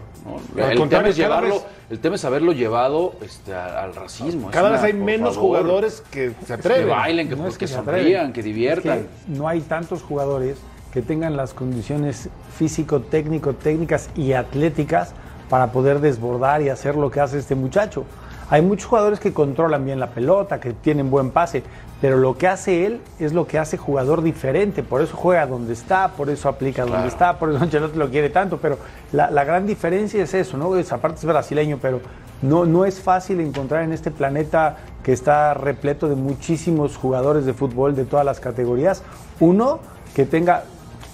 [0.55, 4.47] El, tema es llevarlo, vez- el tema es haberlo llevado este, al racismo.
[4.49, 5.49] es Cada vez una- hay menos favor.
[5.49, 6.83] jugadores que se atreven.
[6.85, 8.33] Que bailen, que, No es que se sonrían, atreven.
[8.33, 8.97] que diviertan.
[8.99, 10.57] Es que no hay tantos jugadores
[10.93, 15.11] que tengan las condiciones físico, técnico, técnicas y atléticas
[15.49, 18.05] para poder desbordar y hacer lo que hace este muchacho.
[18.49, 21.63] Hay muchos jugadores que controlan bien la pelota, que tienen buen pase,
[21.99, 24.83] pero lo que hace él es lo que hace jugador diferente.
[24.83, 28.29] Por eso juega donde está, por eso aplica donde está, por eso Ancelotti lo quiere
[28.29, 28.57] tanto.
[28.57, 28.77] Pero
[29.11, 30.75] la, la gran diferencia es eso, ¿no?
[30.77, 31.99] Es, aparte es brasileño, pero
[32.41, 37.53] no, no es fácil encontrar en este planeta que está repleto de muchísimos jugadores de
[37.53, 39.03] fútbol de todas las categorías,
[39.39, 39.79] uno
[40.15, 40.63] que tenga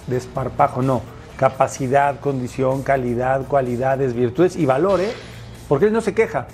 [0.06, 1.02] desparpajo, no,
[1.36, 5.12] capacidad, condición, calidad, cualidades, virtudes y valor, ¿eh?
[5.68, 6.46] Porque él no se queja.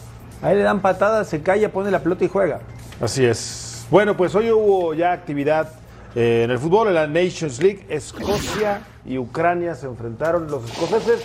[0.43, 2.61] A él le dan patadas, se calla, pone la pelota y juega.
[3.01, 3.87] Así es.
[3.91, 5.73] Bueno, pues hoy hubo ya actividad
[6.15, 7.85] eh, en el fútbol, en la Nations League.
[7.89, 10.51] Escocia y Ucrania se enfrentaron.
[10.51, 11.21] Los escoceses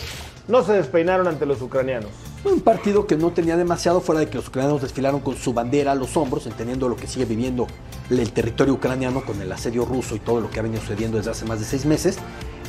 [0.47, 2.09] no se despeinaron ante los ucranianos.
[2.43, 5.93] Un partido que no tenía demasiado fuera de que los ucranianos desfilaron con su bandera
[5.93, 7.65] a los hombros, entendiendo lo que sigue viviendo
[8.09, 11.31] el territorio ucraniano con el asedio ruso y todo lo que ha venido sucediendo desde
[11.31, 12.17] hace más de seis meses.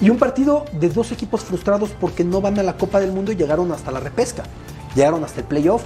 [0.01, 3.33] Y un partido de dos equipos frustrados porque no van a la Copa del Mundo
[3.33, 4.45] y llegaron hasta la repesca.
[4.95, 5.83] Llegaron hasta el playoff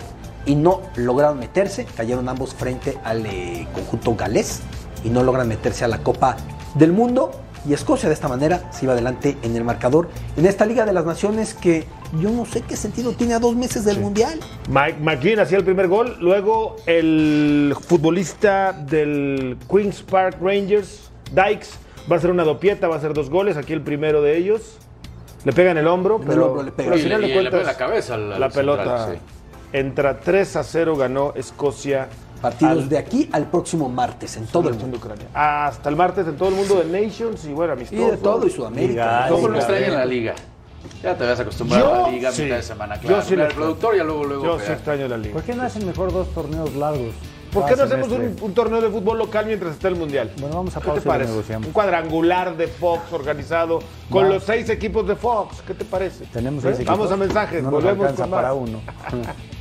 [0.46, 1.84] y no lograron meterse.
[1.96, 4.60] Cayeron ambos frente al eh, conjunto galés
[5.04, 6.36] y no logran meterse a la Copa
[6.74, 7.30] del Mundo.
[7.68, 10.94] Y Escocia de esta manera se iba adelante en el marcador en esta Liga de
[10.94, 11.84] las Naciones que
[12.18, 14.40] yo no sé qué sentido tiene a dos meses del Mundial.
[14.70, 21.68] Mike McGinn hacía el primer gol, luego el futbolista del Queens Park Rangers, Dykes,
[22.10, 24.78] va a hacer una dopieta, va a hacer dos goles, aquí el primero de ellos.
[25.44, 26.84] Le pega en el hombro, En el pero, hombro le pega.
[26.84, 29.39] pero al Y final le- le pega la cabeza al- al la pelota central, sí.
[29.72, 32.08] Entra 3 a 0 ganó Escocia.
[32.40, 34.96] Partidos al- de aquí al próximo martes en todo el mundo.
[34.96, 35.26] Ucrania.
[35.34, 38.06] Hasta el martes en todo el mundo de Nations y bueno, amistosos.
[38.06, 39.26] Y de todo, y Sudamérica.
[39.28, 40.34] ¿Cómo lo extrañan la liga?
[41.02, 42.42] Ya te vas a acostumbrar a la Yo liga a sí.
[42.44, 43.22] mitad de semana, Yo claro.
[43.22, 44.44] sí Mira, le el productor ya luego, luego.
[44.44, 45.34] Yo sí extraño la liga.
[45.34, 47.12] ¿Por qué no hacen mejor dos torneos largos?
[47.52, 50.30] ¿Por qué no hacemos un, un torneo de fútbol local mientras está el mundial?
[50.38, 51.30] Bueno, vamos a ¿Qué pausa te y lo parece?
[51.32, 51.66] negociamos.
[51.66, 54.28] Un cuadrangular de Fox organizado con Va.
[54.28, 55.60] los seis equipos de Fox.
[55.66, 56.24] ¿Qué te parece?
[56.26, 56.74] Tenemos ¿Eh?
[56.76, 57.12] seis Vamos equipos.
[57.12, 58.38] a mensajes, No nos volvemos alcanza con más.
[58.40, 58.80] para uno.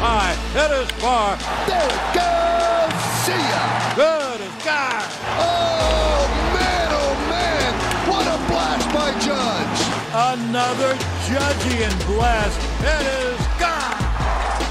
[0.00, 0.32] high.
[0.56, 1.36] It is far.
[1.68, 2.96] There it goes.
[3.28, 3.64] See ya.
[3.94, 5.04] Good as God.
[5.36, 6.24] Oh,
[6.56, 7.70] man, oh, man.
[8.08, 9.80] What a blast by Judge.
[10.16, 10.96] Another
[11.28, 12.56] Judgian blast.
[12.80, 14.00] It is gone.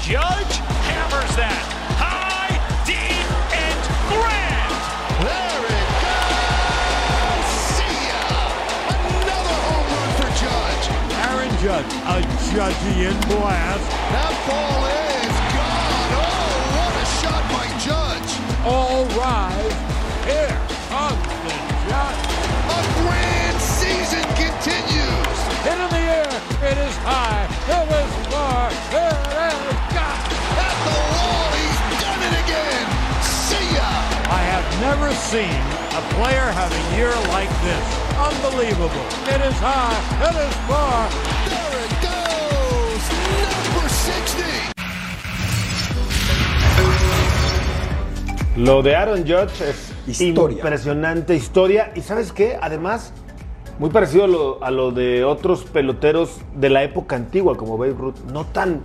[0.02, 0.54] Judge
[0.90, 1.62] hammers that.
[1.94, 4.74] High, deep, and grand.
[5.22, 7.48] There it goes.
[7.78, 8.26] See ya.
[8.98, 10.84] Another home run for Judge.
[11.30, 12.18] Aaron Judge, a
[12.50, 13.86] Judgian blast.
[14.10, 14.99] That ball is
[18.70, 19.78] All rise.
[20.30, 20.54] Here
[20.86, 21.54] comes the
[21.90, 22.22] Judge.
[22.70, 25.38] A grand season continues.
[25.66, 26.30] Hit in the air.
[26.70, 27.50] It is high.
[27.66, 28.70] It is far.
[28.70, 29.10] It
[29.50, 30.22] is gone.
[30.54, 31.50] At the wall.
[31.58, 32.86] He's done it again.
[33.26, 33.90] See ya.
[34.30, 35.58] I have never seen
[35.98, 37.86] a player have a year like this.
[38.22, 39.06] Unbelievable.
[39.34, 39.98] It is high.
[40.30, 41.10] It is far.
[41.50, 43.02] There it goes.
[43.74, 44.79] Number 60.
[48.56, 50.56] Lo de Aaron Judge es Historia.
[50.56, 51.92] impresionante historia.
[51.94, 52.58] ¿Y sabes qué?
[52.60, 53.12] Además,
[53.78, 57.94] muy parecido a lo, a lo de otros peloteros de la época antigua, como Babe
[57.96, 58.16] Ruth.
[58.32, 58.80] No tan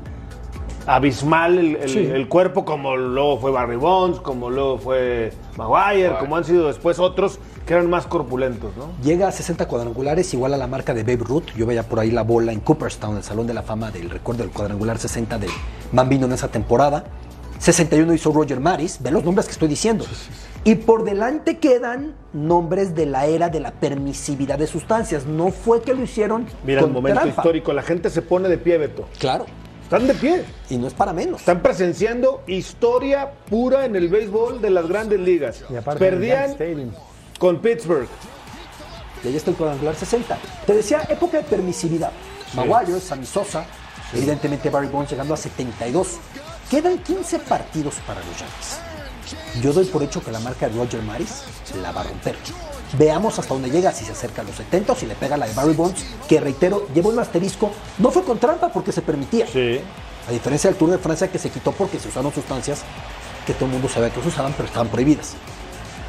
[0.85, 1.97] abismal el, el- Sí.
[2.05, 6.99] el cuerpo como luego fue Barry Bonds, como luego fue Maguire, como han sido después
[6.99, 8.91] otros que eran más corpulentos, ¿no?
[9.03, 11.45] Llega a 60 cuadrangulares, igual a la marca de Babe Ruth.
[11.57, 14.43] Yo veía por ahí la bola en Cooperstown, el Salón de la Fama del recuerdo
[14.43, 15.49] del cuadrangular 60 del
[15.91, 17.05] Bambino en esa temporada.
[17.59, 20.05] 61 hizo Roger Maris, ve los nombres que estoy diciendo.
[20.63, 25.25] Y por delante quedan nombres de la era de la permisividad de sustancias.
[25.25, 27.41] No fue que lo hicieron Mira, el momento trampa.
[27.41, 29.07] histórico, la gente se pone de pie, Beto.
[29.19, 29.45] Claro.
[29.83, 30.43] Están de pie.
[30.71, 31.41] Y no es para menos.
[31.41, 35.63] Están presenciando historia pura en el béisbol de las grandes ligas.
[35.69, 36.55] Y aparte Perdían
[37.37, 38.07] con Pittsburgh.
[39.23, 40.37] Y ahí está el cuadrangular 60.
[40.65, 42.11] Te decía, época de permisividad.
[42.55, 43.65] Maguire, Sammy Sosa,
[44.13, 46.17] evidentemente Barry Bonds llegando a 72.
[46.69, 49.61] Quedan 15 partidos para los Yankees.
[49.61, 51.43] Yo doy por hecho que la marca de Roger Maris
[51.81, 52.35] la va a romper.
[52.97, 55.47] Veamos hasta dónde llega, si se acerca a los 70 o si le pega la
[55.47, 57.71] de Barry Bonds, que reitero, lleva un asterisco.
[57.99, 59.45] No fue con trampa porque se permitía.
[60.27, 62.81] A diferencia del Tour de Francia que se quitó porque se usaron sustancias
[63.45, 65.33] que todo el mundo sabía que se usaban, pero estaban prohibidas.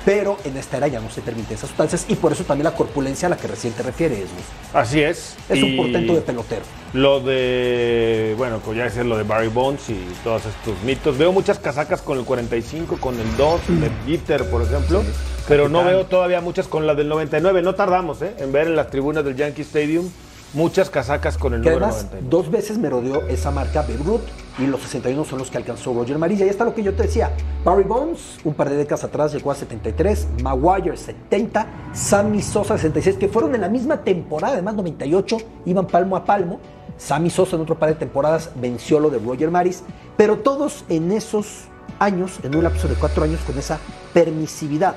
[0.06, 2.76] Pero en esta era ya no se permiten esas sustancias y por eso también la
[2.76, 4.28] corpulencia a la que recién te refieres.
[4.72, 5.36] Así es.
[5.48, 6.62] Es un portento de pelotero.
[6.92, 11.18] Lo de, bueno, como ya decía, lo de Barry Bonds y todos estos mitos.
[11.18, 15.02] Veo muchas casacas con el 45, con el 2, de Jeter, por ejemplo.
[15.48, 17.60] Pero no veo todavía muchas con la del 99.
[17.62, 18.32] No tardamos ¿eh?
[18.38, 20.08] en ver en las tribunas del Yankee Stadium
[20.52, 22.28] muchas casacas con el Que número además 99.
[22.30, 24.22] dos veces me rodeó esa marca Babe Ruth
[24.58, 26.40] y los 61 son los que alcanzó Roger Maris.
[26.40, 27.30] Y ahí está lo que yo te decía.
[27.64, 30.28] Barry Bonds, un par de décadas atrás, llegó a 73.
[30.42, 31.66] Maguire, 70.
[31.92, 36.60] Sammy Sosa, 66, que fueron en la misma temporada, además 98, iban palmo a palmo.
[36.96, 39.82] Sammy Sosa en otro par de temporadas venció lo de Roger Maris.
[40.16, 41.64] Pero todos en esos
[41.98, 43.78] años, en un lapso de cuatro años, con esa
[44.14, 44.96] permisividad.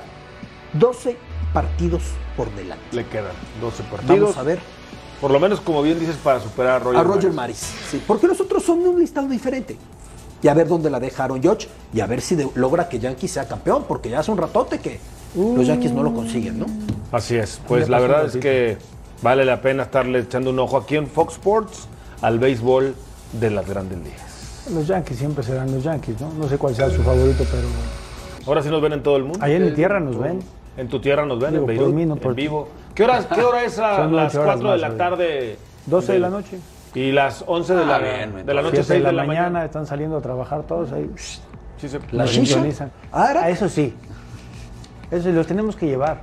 [0.74, 1.16] 12
[1.52, 2.02] partidos
[2.36, 2.84] por delante.
[2.92, 4.20] Le quedan 12 partidos.
[4.20, 4.58] Vamos a ver.
[5.20, 7.62] Por lo menos, como bien dices, para superar a Roger, a Roger Maris.
[7.62, 7.88] Maris.
[7.90, 9.76] Sí, porque los otros son de un listado diferente.
[10.42, 12.98] Y a ver dónde la deja Aaron Judge y a ver si de- logra que
[12.98, 14.98] Yankees sea campeón, porque ya hace un ratote que
[15.36, 16.66] los Yankees no lo consiguen, ¿no?
[17.12, 17.60] Así es.
[17.68, 18.78] Pues la verdad es que
[19.20, 21.88] vale la pena estarle echando un ojo aquí en Fox Sports
[22.22, 22.94] al béisbol
[23.38, 24.66] de las grandes ligas.
[24.72, 26.32] Los Yankees siempre serán los Yankees, ¿no?
[26.32, 27.66] No sé cuál sea su favorito, pero
[28.46, 29.38] Ahora sí nos ven en todo el mundo.
[29.42, 30.40] Ahí en mi tierra nos ven.
[30.78, 32.42] En tu tierra nos ven, Digo, en por Beirut, mí, no en por ti.
[32.42, 32.68] vivo.
[32.94, 35.56] ¿Qué hora, qué hora es a Son las ocho horas 4 de la tarde?
[35.86, 36.58] 12 de la noche.
[36.94, 39.16] Y las 11 de la, Ah, bien, de la noche, 7 6 de la, de
[39.16, 39.64] la mañana, mañana.
[39.64, 41.08] están saliendo a trabajar todos ahí.
[41.16, 42.54] Sí se- La shisha?
[42.54, 42.90] sintonizan.
[43.12, 43.94] Ah, eso sí.
[45.10, 46.22] Eso sí, los tenemos que llevar.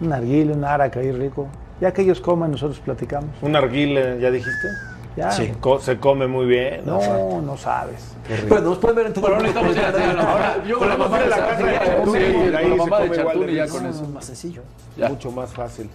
[0.00, 1.48] Un arguile, un araca ahí rico.
[1.80, 3.30] Ya que ellos coman, nosotros platicamos.
[3.42, 4.68] Un arguile, ¿ya dijiste?
[5.16, 5.30] Ya.
[5.32, 6.82] Se, co- se come muy bien.
[6.86, 8.14] No, no sabes.
[8.48, 9.80] Pero nos pueden ver en todo Pero el ahorita mundo.
[9.82, 12.66] vamos a ir a- Ahora, yo con la mamá de la casa Sí, la se
[12.68, 14.02] mamá de come igual Chartuni de ya con eso.
[14.04, 14.62] Es más sencillo.
[15.08, 15.90] Mucho más fácil.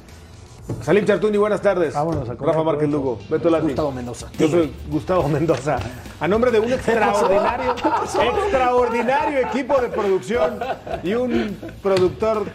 [0.81, 1.93] Salim Chartuni, buenas tardes.
[1.93, 2.89] Vámonos a comer Rafa Márquez.
[2.89, 3.67] Lugo, Beto Lati.
[3.67, 4.27] Gustavo Mendoza.
[4.37, 5.77] Yo soy Gustavo Mendoza.
[6.19, 7.75] A nombre de un extraordinario,
[8.21, 10.59] extraordinario equipo de producción
[11.03, 12.45] y un productor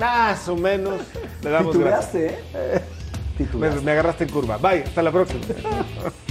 [0.00, 0.94] más o menos.
[1.42, 2.32] Le damos gracias.
[2.54, 2.80] ¿eh?
[3.54, 4.58] Me, me agarraste en curva.
[4.58, 5.40] Bye, hasta la próxima.